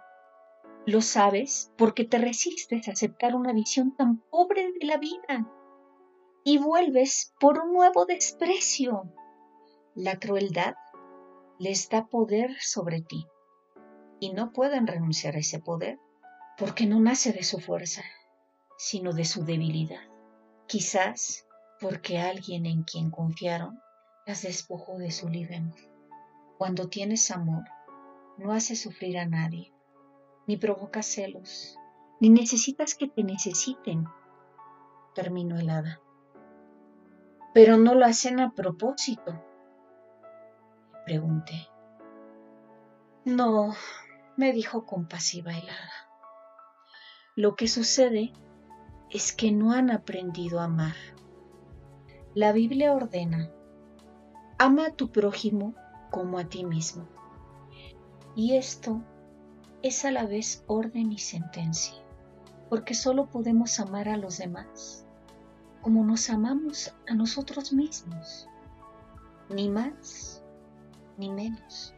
Lo 0.87 1.01
sabes 1.01 1.73
porque 1.77 2.05
te 2.05 2.19
resistes 2.19 2.89
a 2.89 2.93
aceptar 2.93 3.35
una 3.35 3.53
visión 3.53 3.95
tan 3.95 4.19
pobre 4.31 4.73
de 4.73 4.87
la 4.87 4.97
vida 4.97 5.47
y 6.45 6.59
vuelves 6.59 7.35
por 7.39 7.59
un 7.61 7.73
nuevo 7.73 8.05
desprecio. 8.05 9.13
La 9.95 10.19
crueldad 10.19 10.75
les 11.59 11.89
da 11.89 12.07
poder 12.07 12.57
sobre 12.61 13.03
ti 13.03 13.27
y 14.19 14.33
no 14.33 14.53
pueden 14.53 14.87
renunciar 14.87 15.37
a 15.37 15.41
ese 15.41 15.61
poder 15.61 15.99
porque 16.59 16.87
no 16.87 17.01
nace 17.01 17.33
de 17.33 17.45
su 17.45 17.61
fuerza, 17.61 18.03
sino 18.77 19.13
de 19.13 19.25
su 19.25 19.45
debilidad. 19.45 20.03
Quizás 20.67 21.47
porque 21.83 22.21
alguien 22.21 22.65
en 22.65 22.85
quien 22.85 23.11
confiaron 23.11 23.83
las 24.25 24.43
despojó 24.43 24.99
de 24.99 25.11
su 25.11 25.29
libre 25.29 25.57
amor. 25.57 25.81
Cuando 26.57 26.89
tienes 26.89 27.33
amor, 27.33 27.65
no 28.39 28.53
haces 28.53 28.81
sufrir 28.81 29.19
a 29.19 29.27
nadie, 29.27 29.75
ni 30.47 30.57
provocas 30.57 31.07
celos, 31.07 31.77
ni 32.21 32.31
necesitas 32.31 32.95
que 32.95 33.09
te 33.09 33.25
necesiten, 33.25 34.07
terminó 35.13 35.59
el 35.59 35.71
hada. 35.71 36.01
Pero 37.53 37.77
no 37.79 37.97
lo 37.97 38.07
hacen 38.07 38.39
a 38.39 38.53
propósito, 38.53 39.45
pregunté. 41.05 41.69
No, 43.25 43.75
me 44.37 44.53
dijo 44.53 44.87
compasiva 44.87 45.51
el 45.51 45.69
hada. 45.69 46.09
Lo 47.35 47.57
que 47.57 47.67
sucede 47.67 48.33
es 49.11 49.33
que 49.33 49.51
no 49.51 49.73
han 49.73 49.91
aprendido 49.91 50.61
a 50.61 50.65
amar. 50.65 50.95
La 52.35 52.53
Biblia 52.53 52.95
ordena, 52.95 53.51
ama 54.59 54.87
a 54.87 54.91
tu 54.93 55.13
prójimo 55.13 55.75
como 56.11 56.39
a 56.39 56.49
ti 56.49 56.65
mismo. 56.65 57.07
Y 58.35 58.57
esto 58.57 59.03
es 59.83 60.07
a 60.07 60.11
la 60.11 60.25
vez 60.25 60.65
orden 60.67 61.13
y 61.13 61.19
sentencia, 61.19 61.95
porque 62.71 62.95
solo 62.95 63.29
podemos 63.29 63.79
amar 63.81 64.09
a 64.09 64.17
los 64.17 64.39
demás 64.39 65.05
como 65.83 66.05
nos 66.05 66.31
amamos 66.31 66.95
a 67.07 67.15
nosotros 67.15 67.75
mismos, 67.75 68.49
ni 69.51 69.69
más 69.69 70.43
ni 71.19 71.29
menos. 71.29 71.93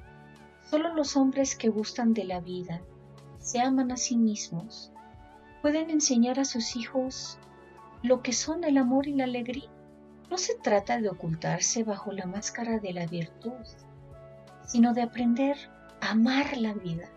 Solo 0.68 0.94
los 0.94 1.16
hombres 1.16 1.54
que 1.54 1.68
gustan 1.68 2.12
de 2.12 2.24
la 2.24 2.40
vida 2.40 2.80
se 3.38 3.60
aman 3.60 3.92
a 3.92 3.96
sí 3.96 4.16
mismos 4.16 4.90
pueden 5.62 5.90
enseñar 5.90 6.40
a 6.40 6.44
sus 6.44 6.74
hijos 6.74 7.38
lo 8.02 8.20
que 8.20 8.32
son 8.32 8.64
el 8.64 8.78
amor 8.78 9.06
y 9.06 9.14
la 9.14 9.24
alegría. 9.24 9.70
No 10.34 10.38
se 10.38 10.56
trata 10.56 11.00
de 11.00 11.08
ocultarse 11.08 11.84
bajo 11.84 12.10
la 12.10 12.26
máscara 12.26 12.80
de 12.80 12.92
la 12.92 13.06
virtud, 13.06 13.52
sino 14.66 14.92
de 14.92 15.02
aprender 15.02 15.56
a 16.00 16.10
amar 16.10 16.56
la 16.56 16.74
vida. 16.74 17.08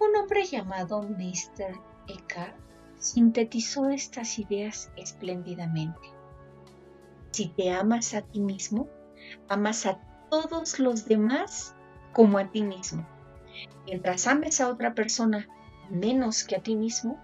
Un 0.00 0.16
hombre 0.16 0.46
llamado 0.46 1.02
Mr. 1.02 1.78
Eckhart 2.08 2.56
sintetizó 2.96 3.90
estas 3.90 4.38
ideas 4.38 4.90
espléndidamente. 4.96 6.08
Si 7.32 7.48
te 7.48 7.70
amas 7.70 8.14
a 8.14 8.22
ti 8.22 8.40
mismo, 8.40 8.88
amas 9.50 9.84
a 9.84 10.00
todos 10.30 10.78
los 10.78 11.04
demás 11.04 11.74
como 12.14 12.38
a 12.38 12.50
ti 12.50 12.62
mismo. 12.62 13.06
Mientras 13.84 14.26
ames 14.26 14.62
a 14.62 14.70
otra 14.70 14.94
persona 14.94 15.46
menos 15.90 16.44
que 16.44 16.56
a 16.56 16.62
ti 16.62 16.76
mismo, 16.76 17.22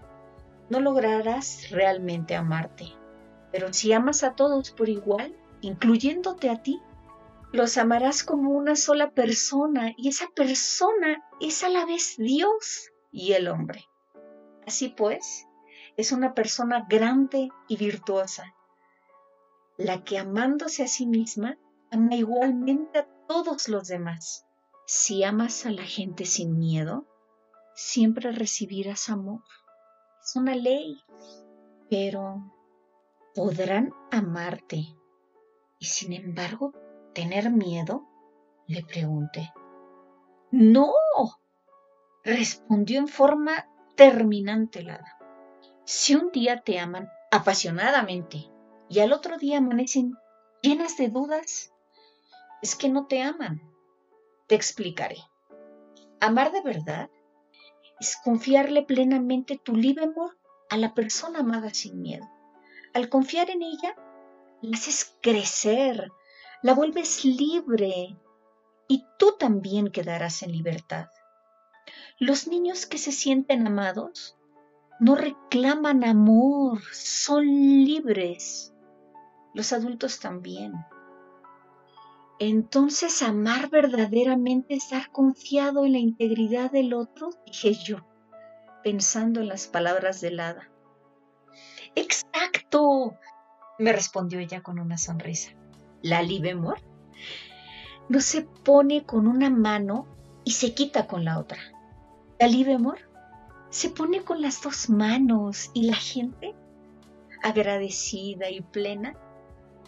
no 0.69 0.79
lograrás 0.79 1.71
realmente 1.71 2.35
amarte. 2.35 3.00
Pero 3.51 3.73
si 3.73 3.91
amas 3.93 4.23
a 4.23 4.35
todos 4.35 4.71
por 4.71 4.89
igual, 4.89 5.35
incluyéndote 5.61 6.49
a 6.49 6.61
ti, 6.61 6.81
los 7.51 7.77
amarás 7.77 8.23
como 8.23 8.51
una 8.51 8.75
sola 8.75 9.11
persona 9.11 9.93
y 9.97 10.07
esa 10.07 10.27
persona 10.29 11.23
es 11.41 11.63
a 11.63 11.69
la 11.69 11.85
vez 11.85 12.15
Dios 12.17 12.91
y 13.11 13.33
el 13.33 13.49
hombre. 13.49 13.85
Así 14.65 14.89
pues, 14.89 15.47
es 15.97 16.11
una 16.11 16.33
persona 16.33 16.85
grande 16.89 17.49
y 17.67 17.75
virtuosa, 17.75 18.55
la 19.77 20.03
que 20.03 20.17
amándose 20.17 20.83
a 20.83 20.87
sí 20.87 21.05
misma 21.05 21.57
ama 21.91 22.15
igualmente 22.15 22.99
a 22.99 23.07
todos 23.27 23.67
los 23.67 23.87
demás. 23.87 24.45
Si 24.85 25.23
amas 25.23 25.65
a 25.65 25.71
la 25.71 25.83
gente 25.83 26.25
sin 26.25 26.57
miedo, 26.57 27.05
siempre 27.75 28.31
recibirás 28.31 29.09
amor. 29.09 29.41
Es 30.23 30.35
una 30.35 30.55
ley. 30.55 31.01
Pero 31.89 32.41
podrán 33.33 33.93
amarte 34.11 34.95
y 35.79 35.85
sin 35.85 36.13
embargo 36.13 36.73
tener 37.13 37.49
miedo? 37.49 38.07
Le 38.67 38.83
pregunté. 38.83 39.51
No, 40.51 40.93
respondió 42.23 42.99
en 42.99 43.07
forma 43.07 43.67
terminante 43.95 44.83
la 44.83 45.03
Si 45.85 46.15
un 46.15 46.31
día 46.31 46.61
te 46.61 46.79
aman 46.79 47.09
apasionadamente 47.31 48.49
y 48.89 48.99
al 48.99 49.13
otro 49.13 49.37
día 49.37 49.57
amanecen 49.57 50.15
llenas 50.61 50.97
de 50.97 51.07
dudas, 51.09 51.73
es 52.61 52.75
que 52.75 52.89
no 52.89 53.07
te 53.07 53.21
aman. 53.21 53.61
Te 54.47 54.55
explicaré. 54.55 55.17
Amar 56.19 56.51
de 56.51 56.61
verdad 56.61 57.09
es 57.99 58.17
confiarle 58.23 58.83
plenamente 58.83 59.59
tu 59.63 59.75
libre 59.75 60.05
amor 60.05 60.37
a 60.69 60.77
la 60.77 60.93
persona 60.93 61.39
amada 61.39 61.73
sin 61.73 62.01
miedo. 62.01 62.27
Al 62.93 63.09
confiar 63.09 63.49
en 63.49 63.61
ella, 63.61 63.95
la 64.61 64.77
haces 64.77 65.15
crecer, 65.21 66.11
la 66.61 66.73
vuelves 66.73 67.23
libre 67.23 68.17
y 68.87 69.05
tú 69.17 69.35
también 69.39 69.91
quedarás 69.91 70.43
en 70.43 70.51
libertad. 70.51 71.07
Los 72.19 72.47
niños 72.47 72.85
que 72.85 72.97
se 72.97 73.11
sienten 73.11 73.65
amados 73.65 74.37
no 74.99 75.15
reclaman 75.15 76.03
amor, 76.03 76.81
son 76.91 77.45
libres. 77.45 78.73
Los 79.53 79.73
adultos 79.73 80.19
también. 80.19 80.73
Entonces 82.39 83.21
amar 83.21 83.69
verdaderamente 83.69 84.73
es 84.73 84.89
dar 84.89 85.11
confiado 85.11 85.85
en 85.85 85.93
la 85.93 85.99
integridad 85.99 86.71
del 86.71 86.93
otro, 86.93 87.29
dije 87.45 87.73
yo, 87.73 87.97
pensando 88.83 89.41
en 89.41 89.47
las 89.47 89.67
palabras 89.67 90.21
del 90.21 90.39
hada. 90.39 90.70
Exacto, 91.95 93.15
me 93.79 93.91
respondió 93.91 94.39
ella 94.39 94.61
con 94.61 94.79
una 94.79 94.97
sonrisa. 94.97 95.51
La 96.01 96.21
libemor 96.21 96.79
no 98.09 98.19
se 98.21 98.41
pone 98.41 99.05
con 99.05 99.27
una 99.27 99.49
mano 99.49 100.07
y 100.43 100.51
se 100.51 100.73
quita 100.73 101.07
con 101.07 101.25
la 101.25 101.39
otra. 101.39 101.59
La 102.39 102.47
libemor 102.47 102.97
se 103.69 103.89
pone 103.89 104.23
con 104.23 104.41
las 104.41 104.61
dos 104.61 104.89
manos 104.89 105.71
y 105.73 105.83
la 105.83 105.95
gente, 105.95 106.55
agradecida 107.41 108.49
y 108.49 108.61
plena, 108.61 109.15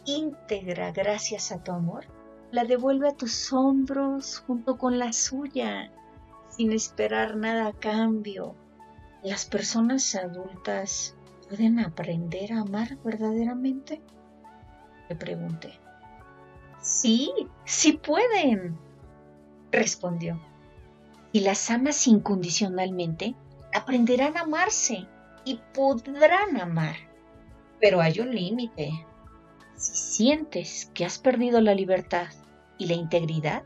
íntegra 0.06 0.92
gracias 0.92 1.52
a 1.52 1.64
tu 1.64 1.72
amor, 1.72 2.06
la 2.52 2.64
devuelve 2.64 3.10
a 3.10 3.18
tus 3.18 3.52
hombros 3.52 4.44
junto 4.46 4.78
con 4.78 5.00
la 5.00 5.12
suya, 5.12 5.92
sin 6.50 6.72
esperar 6.72 7.36
nada 7.36 7.68
a 7.68 7.74
cambio. 7.74 8.56
¿Las 9.24 9.46
personas 9.46 10.16
adultas 10.16 11.16
pueden 11.54 11.80
aprender 11.80 12.52
a 12.52 12.62
amar 12.62 12.98
verdaderamente? 13.04 14.02
Le 15.08 15.16
pregunté. 15.16 15.80
Sí, 16.82 17.32
sí 17.64 17.94
pueden, 17.94 18.76
respondió. 19.72 20.42
Y 21.32 21.42
las 21.42 21.70
amas 21.70 22.08
incondicionalmente, 22.08 23.36
aprenderán 23.72 24.36
a 24.36 24.42
amarse 24.42 25.08
y 25.46 25.60
podrán 25.76 26.60
amar. 26.60 26.96
Pero 27.80 28.02
hay 28.02 28.20
un 28.20 28.34
límite. 28.34 29.06
Si 29.76 29.94
sientes 29.94 30.90
que 30.96 31.06
has 31.06 31.20
perdido 31.20 31.62
la 31.62 31.76
libertad 31.76 32.30
y 32.80 32.88
la 32.88 32.96
integridad, 32.96 33.62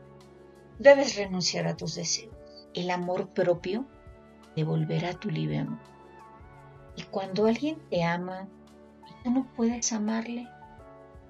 debes 0.78 1.16
renunciar 1.16 1.66
a 1.66 1.74
tus 1.74 1.94
deseos. 1.94 2.36
El 2.74 2.90
amor 2.90 3.30
propio 3.30 3.86
devolverá 4.56 5.14
tu 5.14 5.30
libre 5.30 5.60
amor. 5.60 5.97
Y 6.98 7.04
cuando 7.04 7.46
alguien 7.46 7.78
te 7.90 8.02
ama 8.02 8.48
y 9.06 9.22
tú 9.22 9.30
no 9.30 9.46
puedes 9.54 9.92
amarle, 9.92 10.48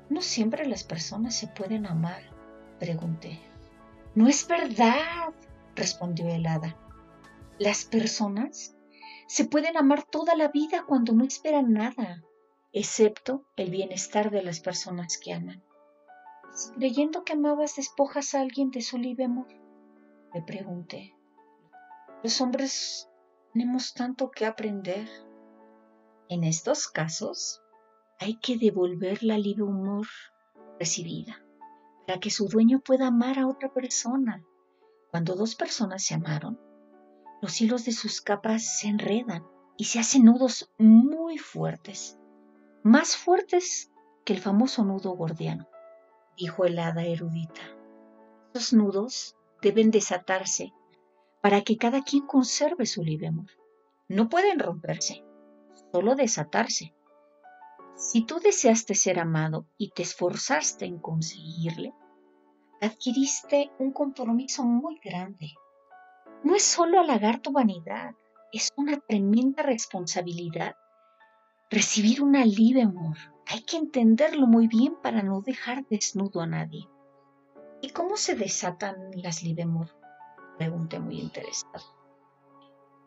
no 0.09 0.23
siempre 0.23 0.67
las 0.67 0.83
personas 0.83 1.35
se 1.35 1.49
pueden 1.49 1.85
amar, 1.85 2.23
pregunté. 2.79 3.39
No 4.15 4.29
es 4.29 4.49
verdad, 4.49 5.35
respondió 5.77 6.27
el 6.29 6.47
hada. 6.47 6.75
Las 7.59 7.85
personas 7.85 8.75
se 9.27 9.45
pueden 9.45 9.77
amar 9.77 10.05
toda 10.05 10.35
la 10.35 10.49
vida 10.49 10.85
cuando 10.87 11.13
no 11.13 11.25
esperan 11.25 11.75
nada, 11.75 12.23
excepto 12.73 13.45
el 13.57 13.71
bienestar 13.71 14.31
de 14.31 14.43
las 14.43 14.61
personas 14.61 15.19
que 15.19 15.35
aman 15.35 15.63
creyendo 16.77 17.25
que 17.25 17.35
amabas 17.35 17.77
despojas 17.77 18.35
a 18.35 18.41
alguien 18.41 18.71
de 18.71 18.81
su 18.81 18.99
libre 18.99 19.25
amor? 19.25 19.47
Le 20.35 20.43
pregunté. 20.43 21.15
Los 22.23 22.41
hombres 22.41 23.09
tenemos 23.53 23.95
tanto 23.95 24.31
que 24.31 24.47
aprender. 24.47 25.09
En 26.31 26.45
estos 26.45 26.89
casos 26.89 27.63
hay 28.19 28.39
que 28.39 28.59
devolver 28.59 29.23
la 29.23 29.39
libre 29.39 29.63
humor 29.63 30.07
recibida 30.79 31.43
para 32.07 32.21
que 32.21 32.31
su 32.31 32.49
dueño 32.49 32.81
pueda 32.81 33.07
amar 33.07 33.39
a 33.39 33.47
otra 33.47 33.73
persona. 33.73 34.45
Cuando 35.11 35.37
dos 35.37 35.55
personas 35.55 36.05
se 36.05 36.15
amaron, 36.15 36.61
los 37.41 37.59
hilos 37.61 37.87
de 37.87 37.93
sus 37.93 38.21
capas 38.21 38.79
se 38.79 38.89
enredan 38.89 39.47
y 39.79 39.85
se 39.85 40.01
hacen 40.01 40.25
nudos 40.25 40.71
muy 40.77 41.39
fuertes, 41.39 42.19
más 42.83 43.17
fuertes 43.17 43.91
que 44.27 44.35
el 44.35 44.41
famoso 44.41 44.85
nudo 44.85 45.13
gordiano 45.13 45.67
dijo 46.37 46.67
el 46.67 46.79
hada 46.79 47.05
erudita. 47.05 47.61
Los 48.53 48.73
nudos 48.73 49.35
deben 49.63 49.91
desatarse 49.91 50.73
para 51.41 51.63
que 51.63 51.79
cada 51.79 52.03
quien 52.03 52.27
conserve 52.27 52.85
su 52.85 53.03
libre 53.03 53.29
amor. 53.29 53.51
No 54.09 54.29
pueden 54.29 54.59
romperse, 54.59 55.25
solo 55.93 56.15
desatarse. 56.15 56.95
Si 57.97 58.25
tú 58.25 58.39
deseaste 58.41 58.95
ser 58.95 59.19
amado 59.19 59.67
y 59.77 59.91
te 59.91 60.03
esforzaste 60.03 60.85
en 60.85 60.99
conseguirle, 60.99 61.93
adquiriste 62.81 63.71
un 63.79 63.93
compromiso 63.93 64.65
muy 64.65 65.01
grande. 65.03 65.53
No 66.45 66.55
es 66.55 66.63
solo 66.63 67.01
halagar 67.01 67.41
tu 67.41 67.53
vanidad, 67.53 68.15
es 68.53 68.71
una 68.77 68.99
tremenda 69.01 69.63
responsabilidad 69.63 70.77
recibir 71.71 72.23
un 72.23 72.33
libre 72.33 72.83
amor 72.83 73.17
hay 73.51 73.63
que 73.63 73.79
entenderlo 73.79 74.47
muy 74.47 74.69
bien 74.69 74.97
para 75.03 75.23
no 75.23 75.41
dejar 75.41 75.87
desnudo 75.89 76.43
a 76.43 76.47
nadie. 76.47 76.87
¿Y 77.81 77.91
cómo 77.91 78.19
se 78.19 78.35
desatan 78.35 79.11
las 79.15 79.43
libemor? 79.43 79.89
Pregunté 80.59 81.01
muy 81.01 81.19
interesado. 81.19 81.85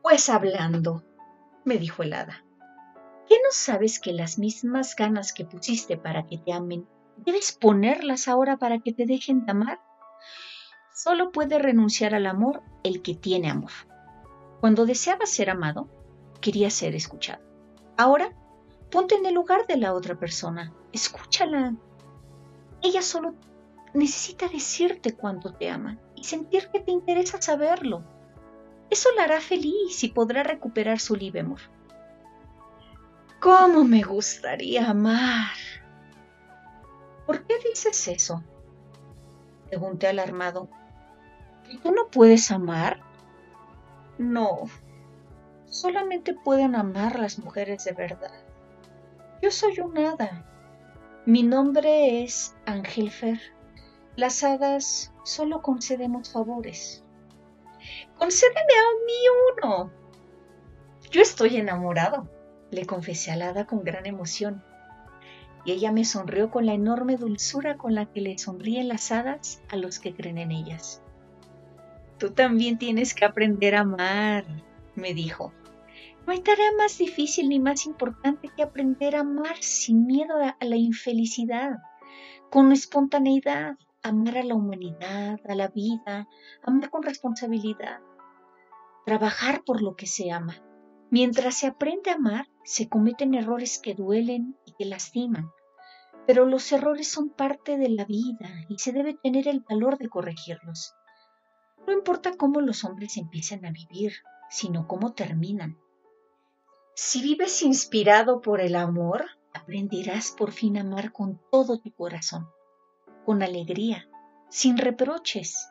Pues 0.02 0.30
hablando, 0.30 1.04
me 1.64 1.78
dijo 1.78 2.02
el 2.02 2.14
hada. 2.14 2.44
¿Qué 3.32 3.38
no 3.38 3.52
sabes 3.52 4.02
que 4.02 4.12
las 4.12 4.38
mismas 4.38 4.94
ganas 4.94 5.32
que 5.32 5.46
pusiste 5.46 5.96
para 5.96 6.28
que 6.28 6.38
te 6.38 6.52
amen, 6.52 6.86
debes 7.16 7.54
ponerlas 7.54 8.28
ahora 8.28 8.58
para 8.58 8.80
que 8.80 8.92
te 8.92 9.06
dejen 9.06 9.46
de 9.46 9.52
amar? 9.52 9.80
Solo 10.94 11.32
puede 11.32 11.58
renunciar 11.58 12.14
al 12.14 12.26
amor 12.26 12.62
el 12.84 13.02
que 13.02 13.16
tiene 13.16 13.50
amor. 13.50 13.72
Cuando 14.60 14.86
deseaba 14.86 15.26
ser 15.26 15.50
amado, 15.50 15.88
quería 16.42 16.70
ser 16.70 16.94
escuchado. 16.94 17.42
Ahora 17.96 18.36
Ponte 18.92 19.16
en 19.16 19.26
el 19.26 19.34
lugar 19.34 19.66
de 19.68 19.78
la 19.78 19.94
otra 19.94 20.16
persona. 20.16 20.74
Escúchala. 20.92 21.74
Ella 22.84 23.02
solo 23.02 23.36
necesita 23.94 24.50
decirte 24.50 25.16
cuánto 25.16 25.54
te 25.54 25.70
ama 25.70 25.98
y 26.18 26.26
sentir 26.26 26.68
que 26.74 26.82
te 26.82 26.92
interesa 26.92 27.42
saberlo. 27.42 28.04
Eso 28.90 29.08
la 29.16 29.24
hará 29.24 29.40
feliz 29.40 30.04
y 30.04 30.10
podrá 30.10 30.44
recuperar 30.44 31.00
su 31.00 31.16
libre 31.16 31.40
amor. 31.40 31.62
¿Cómo 33.42 33.84
me 33.84 34.04
gustaría 34.04 34.88
amar? 34.88 35.56
¿Por 37.26 37.44
qué 37.44 37.56
dices 37.68 38.08
eso? 38.08 38.44
Pregunté 39.68 40.06
alarmado. 40.06 40.70
¿Tú 41.82 41.92
no 41.92 42.08
puedes 42.12 42.52
amar? 42.52 43.02
No, 44.20 44.66
solamente 45.66 46.36
pueden 46.36 46.76
amar 46.76 47.18
las 47.18 47.40
mujeres 47.40 47.84
de 47.84 47.94
verdad. 47.94 48.44
Yo 49.42 49.50
soy 49.50 49.80
un 49.80 49.98
hada. 49.98 50.46
Mi 51.26 51.42
nombre 51.42 52.24
es 52.24 52.56
Angelfer. 52.68 53.40
Las 54.16 54.44
hadas 54.44 55.12
solo 55.24 55.64
concedemos 55.64 56.32
favores. 56.32 57.04
Concédeme 58.20 58.60
a 58.60 58.92
mí 59.04 59.64
uno. 59.64 59.92
Yo 61.10 61.24
estoy 61.24 61.58
enamorado, 61.58 62.30
le 62.72 62.86
confesé 62.86 63.32
al 63.32 63.42
hada 63.44 63.68
con 63.68 63.84
gran 63.84 64.06
emoción. 64.06 64.64
Y 65.64 65.74
ella 65.74 65.92
me 65.92 66.06
sonrió 66.06 66.50
con 66.50 66.66
la 66.66 66.74
enorme 66.74 67.18
dulzura 67.18 67.78
con 67.78 67.94
la 67.94 68.08
que 68.08 68.22
le 68.22 68.38
sonríen 68.38 68.88
las 68.88 69.12
hadas 69.12 69.62
a 69.70 69.76
los 69.76 70.00
que 70.00 70.16
creen 70.16 70.40
en 70.40 70.52
ellas. 70.52 71.04
Tú 72.18 72.32
también 72.32 72.78
tienes 72.78 73.14
que 73.14 73.26
aprender 73.26 73.76
a 73.76 73.82
amar, 73.82 74.46
me 74.96 75.14
dijo. 75.14 75.54
No 76.26 76.34
hay 76.34 76.42
tarea 76.42 76.72
más 76.78 76.98
difícil 76.98 77.50
ni 77.50 77.60
más 77.60 77.86
importante 77.86 78.50
que 78.56 78.64
aprender 78.64 79.16
a 79.16 79.22
amar 79.22 79.58
sin 79.60 80.06
miedo 80.06 80.36
a 80.38 80.66
la 80.66 80.76
infelicidad, 80.76 81.80
con 82.50 82.72
espontaneidad, 82.72 83.78
amar 84.04 84.38
a 84.38 84.44
la 84.44 84.56
humanidad, 84.56 85.40
a 85.48 85.56
la 85.56 85.68
vida, 85.68 86.28
amar 86.64 86.90
con 86.90 87.04
responsabilidad, 87.04 88.00
trabajar 89.06 89.64
por 89.66 89.82
lo 89.82 89.96
que 89.96 90.06
se 90.06 90.32
ama. 90.32 90.56
Mientras 91.12 91.56
se 91.56 91.68
aprende 91.68 92.10
a 92.10 92.16
amar, 92.16 92.48
se 92.64 92.88
cometen 92.88 93.34
errores 93.36 93.80
que 93.80 93.94
duelen 93.94 94.58
y 94.66 94.72
que 94.72 94.86
lastiman, 94.86 95.52
pero 96.26 96.46
los 96.46 96.72
errores 96.72 97.12
son 97.12 97.30
parte 97.30 97.78
de 97.78 97.90
la 97.90 98.06
vida 98.06 98.50
y 98.70 98.80
se 98.80 98.94
debe 98.94 99.16
tener 99.22 99.50
el 99.50 99.60
valor 99.60 99.98
de 99.98 100.08
corregirlos. 100.08 100.94
No 101.86 101.92
importa 101.92 102.38
cómo 102.38 102.62
los 102.62 102.86
hombres 102.86 103.18
empiecen 103.18 103.66
a 103.66 103.72
vivir, 103.72 104.14
sino 104.50 104.88
cómo 104.88 105.12
terminan. 105.14 105.78
Si 106.96 107.22
vives 107.22 107.62
inspirado 107.62 108.40
por 108.40 108.62
el 108.62 108.78
amor, 108.78 109.26
aprenderás 109.54 110.32
por 110.32 110.54
fin 110.54 110.78
a 110.78 110.82
amar 110.82 111.12
con 111.12 111.42
todo 111.52 111.82
tu 111.82 111.94
corazón, 111.94 112.48
con 113.26 113.44
alegría, 113.44 114.08
sin 114.50 114.78
reproches. 114.78 115.68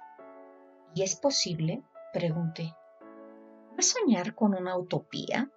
¿Y 0.94 1.02
es 1.02 1.16
posible? 1.16 1.82
pregunté. 2.12 2.74
¿Vas 3.80 3.96
a 3.96 4.00
soñar 4.00 4.34
con 4.34 4.54
una 4.54 4.76
utopía? 4.76 5.50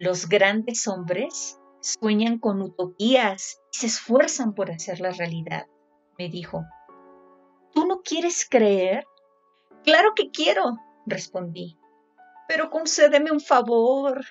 Los 0.00 0.28
grandes 0.28 0.88
hombres 0.88 1.60
sueñan 1.80 2.40
con 2.40 2.60
utopías 2.60 3.60
y 3.72 3.78
se 3.78 3.86
esfuerzan 3.86 4.54
por 4.54 4.72
hacerla 4.72 5.12
realidad, 5.12 5.68
me 6.18 6.28
dijo. 6.30 6.64
¿Tú 7.72 7.86
no 7.86 8.00
quieres 8.00 8.44
creer 8.50 9.06
Claro 9.84 10.14
que 10.16 10.32
quiero, 10.32 10.78
respondí. 11.06 11.78
Pero 12.48 12.70
concédeme 12.70 13.30
un 13.30 13.38
favor. 13.38 14.24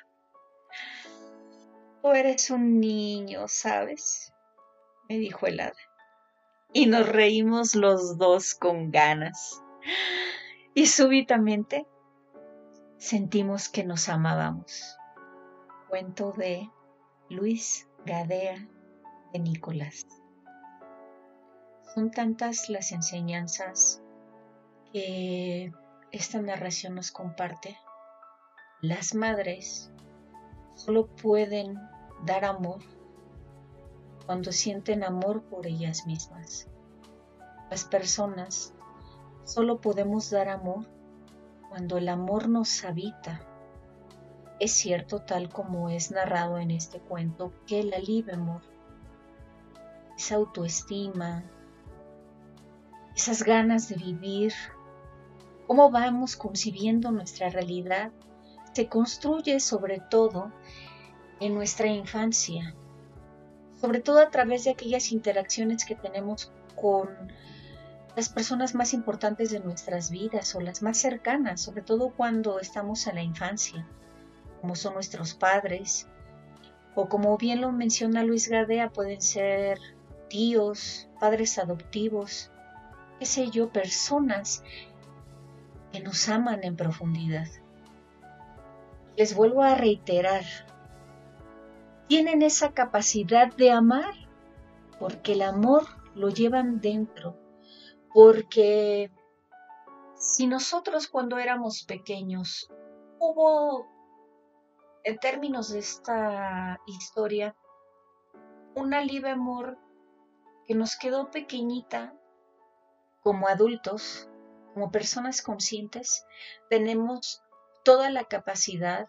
Tú 2.02 2.12
eres 2.12 2.50
un 2.50 2.82
niño, 2.82 3.46
¿sabes? 3.48 4.34
me 5.08 5.18
dijo 5.18 5.48
el 5.48 5.62
hada. 5.62 5.80
Y 6.74 6.88
nos 6.88 7.08
reímos 7.08 7.74
los 7.74 8.18
dos 8.18 8.54
con 8.54 8.92
ganas. 8.92 9.64
Y 10.74 10.88
súbitamente 10.88 11.88
sentimos 12.98 13.70
que 13.70 13.84
nos 13.84 14.10
amábamos. 14.10 14.98
Cuento 15.90 16.32
de 16.32 16.70
Luis 17.30 17.88
Gadea 18.06 18.68
de 19.32 19.40
Nicolás. 19.40 20.08
Son 21.94 22.12
tantas 22.12 22.70
las 22.70 22.92
enseñanzas 22.92 24.02
que 24.92 25.72
esta 26.12 26.42
narración 26.42 26.96
nos 26.96 27.12
comparte, 27.12 27.78
las 28.82 29.14
madres 29.14 29.92
solo 30.76 31.08
pueden 31.08 31.76
dar 32.26 32.46
amor 32.46 32.80
cuando 34.26 34.52
sienten 34.52 35.04
amor 35.04 35.44
por 35.44 35.68
ellas 35.68 36.06
mismas. 36.06 36.68
Las 37.70 37.86
personas 37.86 38.74
solo 39.44 39.82
podemos 39.82 40.30
dar 40.30 40.50
amor 40.50 40.97
cuando 41.70 41.98
el 41.98 42.10
amor 42.10 42.50
nos 42.50 42.84
habita. 42.84 43.42
Es 44.60 44.72
cierto, 44.72 45.22
tal 45.22 45.50
como 45.50 45.90
es 45.90 46.12
narrado 46.12 46.58
en 46.58 46.72
este 46.72 47.00
cuento, 47.00 47.54
que 47.68 47.84
la 47.84 48.00
libre 48.00 48.34
amor, 48.34 48.62
esa 50.18 50.36
autoestima, 50.36 51.44
esas 53.16 53.44
ganas 53.44 53.90
de 53.90 53.96
vivir 53.96 54.54
cómo 55.68 55.92
vamos 55.92 56.36
concibiendo 56.36 57.12
nuestra 57.12 57.50
realidad 57.50 58.12
se 58.74 58.88
construye 58.88 59.60
sobre 59.60 60.00
todo 60.00 60.52
en 61.40 61.56
nuestra 61.56 61.88
infancia, 61.88 62.76
sobre 63.82 64.02
todo 64.02 64.20
a 64.20 64.30
través 64.30 64.64
de 64.64 64.72
aquellas 64.72 65.12
interacciones 65.12 65.84
que 65.84 65.96
tenemos 65.96 66.52
con 66.76 67.10
las 68.18 68.30
personas 68.30 68.74
más 68.74 68.96
importantes 68.96 69.52
de 69.52 69.60
nuestras 69.60 70.10
vidas 70.10 70.56
o 70.56 70.60
las 70.60 70.82
más 70.82 70.98
cercanas, 70.98 71.62
sobre 71.62 71.84
todo 71.84 72.10
cuando 72.10 72.60
estamos 72.60 73.06
en 73.06 73.14
la 73.14 73.22
infancia, 73.22 73.88
como 74.60 74.76
son 74.76 74.96
nuestros 74.96 75.36
padres, 75.36 76.08
o 76.96 77.08
como 77.10 77.38
bien 77.38 77.62
lo 77.62 77.72
menciona 77.72 78.24
Luis 78.24 78.50
Gadea, 78.50 78.90
pueden 78.90 79.22
ser 79.22 79.78
tíos, 80.30 81.08
padres 81.20 81.60
adoptivos, 81.60 82.50
qué 83.20 83.28
sé 83.28 83.52
yo, 83.52 83.70
personas 83.70 84.64
que 85.92 86.00
nos 86.00 86.28
aman 86.28 86.64
en 86.64 86.76
profundidad. 86.76 87.48
Les 89.16 89.36
vuelvo 89.36 89.62
a 89.62 89.76
reiterar, 89.76 90.44
tienen 92.08 92.42
esa 92.42 92.72
capacidad 92.72 93.56
de 93.56 93.70
amar 93.70 94.16
porque 94.98 95.34
el 95.34 95.44
amor 95.44 95.86
lo 96.16 96.30
llevan 96.30 96.82
dentro, 96.82 97.38
porque 98.18 99.12
si 100.16 100.48
nosotros 100.48 101.08
cuando 101.08 101.38
éramos 101.38 101.84
pequeños 101.84 102.68
hubo, 103.20 103.86
en 105.04 105.20
términos 105.20 105.70
de 105.70 105.78
esta 105.78 106.82
historia, 106.88 107.56
una 108.74 109.02
libre 109.02 109.30
amor 109.30 109.78
que 110.66 110.74
nos 110.74 110.98
quedó 110.98 111.30
pequeñita 111.30 112.16
como 113.22 113.48
adultos, 113.50 114.28
como 114.74 114.90
personas 114.90 115.44
conscientes, 115.44 116.26
tenemos 116.72 117.44
toda 117.84 118.10
la 118.10 118.24
capacidad, 118.24 119.08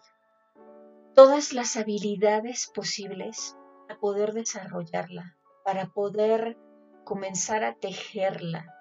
todas 1.15 1.51
las 1.51 1.77
habilidades 1.77 2.69
posibles 2.75 3.57
para 3.87 3.99
poder 3.99 4.33
desarrollarla, 4.33 5.35
para 5.65 5.87
poder 5.87 6.59
comenzar 7.05 7.63
a 7.63 7.73
tejerla. 7.73 8.75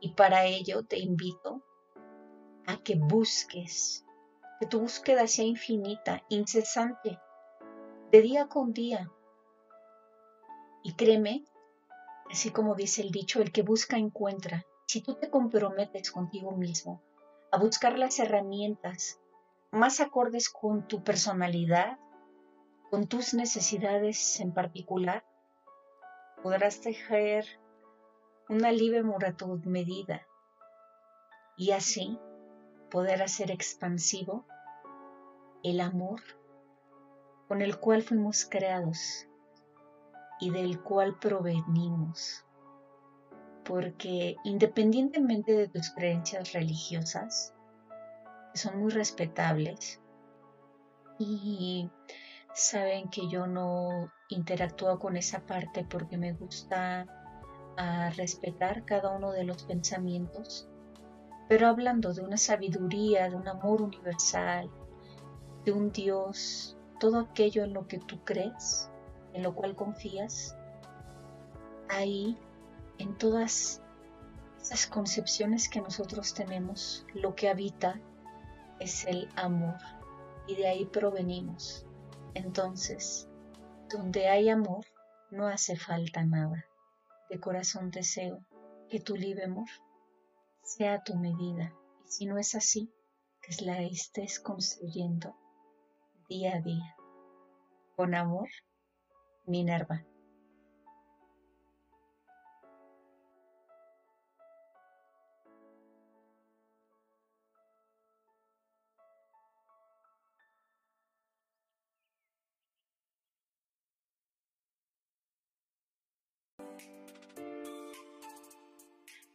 Y 0.00 0.14
para 0.14 0.46
ello 0.46 0.84
te 0.84 0.98
invito 0.98 1.62
a 2.66 2.78
que 2.82 2.96
busques, 2.96 4.04
que 4.58 4.66
tu 4.66 4.80
búsqueda 4.80 5.26
sea 5.26 5.44
infinita, 5.44 6.24
incesante, 6.28 7.18
de 8.10 8.22
día 8.22 8.48
con 8.48 8.72
día. 8.72 9.10
Y 10.82 10.94
créeme, 10.94 11.44
así 12.30 12.50
como 12.50 12.74
dice 12.74 13.02
el 13.02 13.10
dicho, 13.10 13.42
el 13.42 13.52
que 13.52 13.62
busca 13.62 13.98
encuentra. 13.98 14.64
Si 14.86 15.02
tú 15.02 15.14
te 15.14 15.30
comprometes 15.30 16.10
contigo 16.10 16.52
mismo 16.52 17.02
a 17.52 17.58
buscar 17.58 17.98
las 17.98 18.18
herramientas 18.18 19.20
más 19.70 20.00
acordes 20.00 20.48
con 20.48 20.88
tu 20.88 21.04
personalidad, 21.04 21.98
con 22.90 23.06
tus 23.06 23.34
necesidades 23.34 24.40
en 24.40 24.52
particular, 24.52 25.24
podrás 26.42 26.80
tejer 26.80 27.46
una 28.50 28.72
libre 28.72 29.04
tu 29.36 29.46
medida 29.64 30.26
y 31.56 31.70
así 31.70 32.18
poder 32.90 33.22
hacer 33.22 33.52
expansivo 33.52 34.44
el 35.62 35.80
amor 35.80 36.20
con 37.46 37.62
el 37.62 37.78
cual 37.78 38.02
fuimos 38.02 38.44
creados 38.44 39.28
y 40.40 40.50
del 40.50 40.82
cual 40.82 41.16
provenimos. 41.20 42.44
Porque 43.64 44.34
independientemente 44.42 45.52
de 45.52 45.68
tus 45.68 45.90
creencias 45.90 46.52
religiosas, 46.52 47.54
son 48.54 48.80
muy 48.80 48.90
respetables, 48.90 50.00
y 51.20 51.88
saben 52.52 53.10
que 53.10 53.28
yo 53.28 53.46
no 53.46 54.10
interactúo 54.28 54.98
con 54.98 55.16
esa 55.16 55.46
parte 55.46 55.84
porque 55.84 56.16
me 56.16 56.32
gusta 56.32 57.06
ah, 57.76 58.10
respetar 58.16 58.84
cada 58.84 59.10
uno 59.10 59.32
de 59.32 59.44
los 59.44 59.64
pensamientos, 59.64 60.68
pero 61.48 61.66
hablando 61.66 62.12
de 62.12 62.22
una 62.22 62.36
sabiduría, 62.36 63.28
de 63.28 63.36
un 63.36 63.48
amor 63.48 63.82
universal, 63.82 64.70
de 65.64 65.72
un 65.72 65.90
Dios 65.90 66.76
todo 67.00 67.18
aquello 67.18 67.64
en 67.64 67.72
lo 67.72 67.88
que 67.88 67.98
tú 67.98 68.22
crees, 68.24 68.90
en 69.32 69.42
lo 69.42 69.54
cual 69.54 69.74
confías, 69.74 70.56
ahí, 71.88 72.38
en 72.98 73.16
todas 73.16 73.82
esas 74.60 74.86
concepciones 74.86 75.68
que 75.68 75.80
nosotros 75.80 76.34
tenemos, 76.34 77.06
lo 77.14 77.34
que 77.34 77.48
habita 77.48 77.98
es 78.78 79.06
el 79.06 79.28
amor 79.34 79.78
y 80.46 80.54
de 80.54 80.68
ahí 80.68 80.84
provenimos. 80.84 81.86
Entonces, 82.34 83.28
donde 83.88 84.28
hay 84.28 84.50
amor, 84.50 84.84
no 85.30 85.48
hace 85.48 85.76
falta 85.76 86.22
nada. 86.24 86.66
De 87.30 87.38
corazón 87.40 87.90
deseo 87.90 88.44
que 88.88 88.98
tu 89.00 89.16
libre 89.16 89.44
amor 89.44 89.68
sea 90.62 91.02
tu 91.04 91.14
medida. 91.14 91.72
Y 92.04 92.10
si 92.10 92.26
no 92.26 92.38
es 92.38 92.56
así, 92.56 92.92
que 93.40 93.64
la 93.64 93.80
estés 93.82 94.40
construyendo 94.40 95.36
día 96.28 96.56
a 96.56 96.60
día. 96.60 96.96
Con 97.96 98.14
amor, 98.14 98.48
Minerva. 99.46 100.04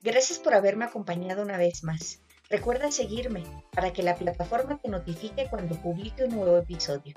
Gracias 0.06 0.38
por 0.38 0.54
haberme 0.54 0.86
acompañado 0.86 1.42
una 1.42 1.58
vez 1.58 1.84
más. 1.84 2.20
Recuerda 2.48 2.92
seguirme 2.92 3.44
para 3.72 3.92
que 3.92 4.04
la 4.04 4.14
plataforma 4.14 4.78
te 4.78 4.88
notifique 4.88 5.48
cuando 5.50 5.82
publique 5.82 6.26
un 6.26 6.36
nuevo 6.36 6.60
episodio. 6.60 7.16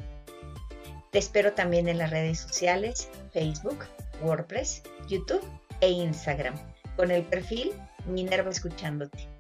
Te 1.11 1.19
espero 1.19 1.53
también 1.53 1.87
en 1.89 1.99
las 1.99 2.09
redes 2.09 2.39
sociales, 2.39 3.11
Facebook, 3.31 3.85
WordPress, 4.23 4.85
YouTube 5.07 5.45
e 5.83 5.91
Instagram, 5.91 6.55
con 6.97 7.11
el 7.11 7.25
perfil 7.25 7.73
Minerva 8.07 8.49
Escuchándote. 8.49 9.38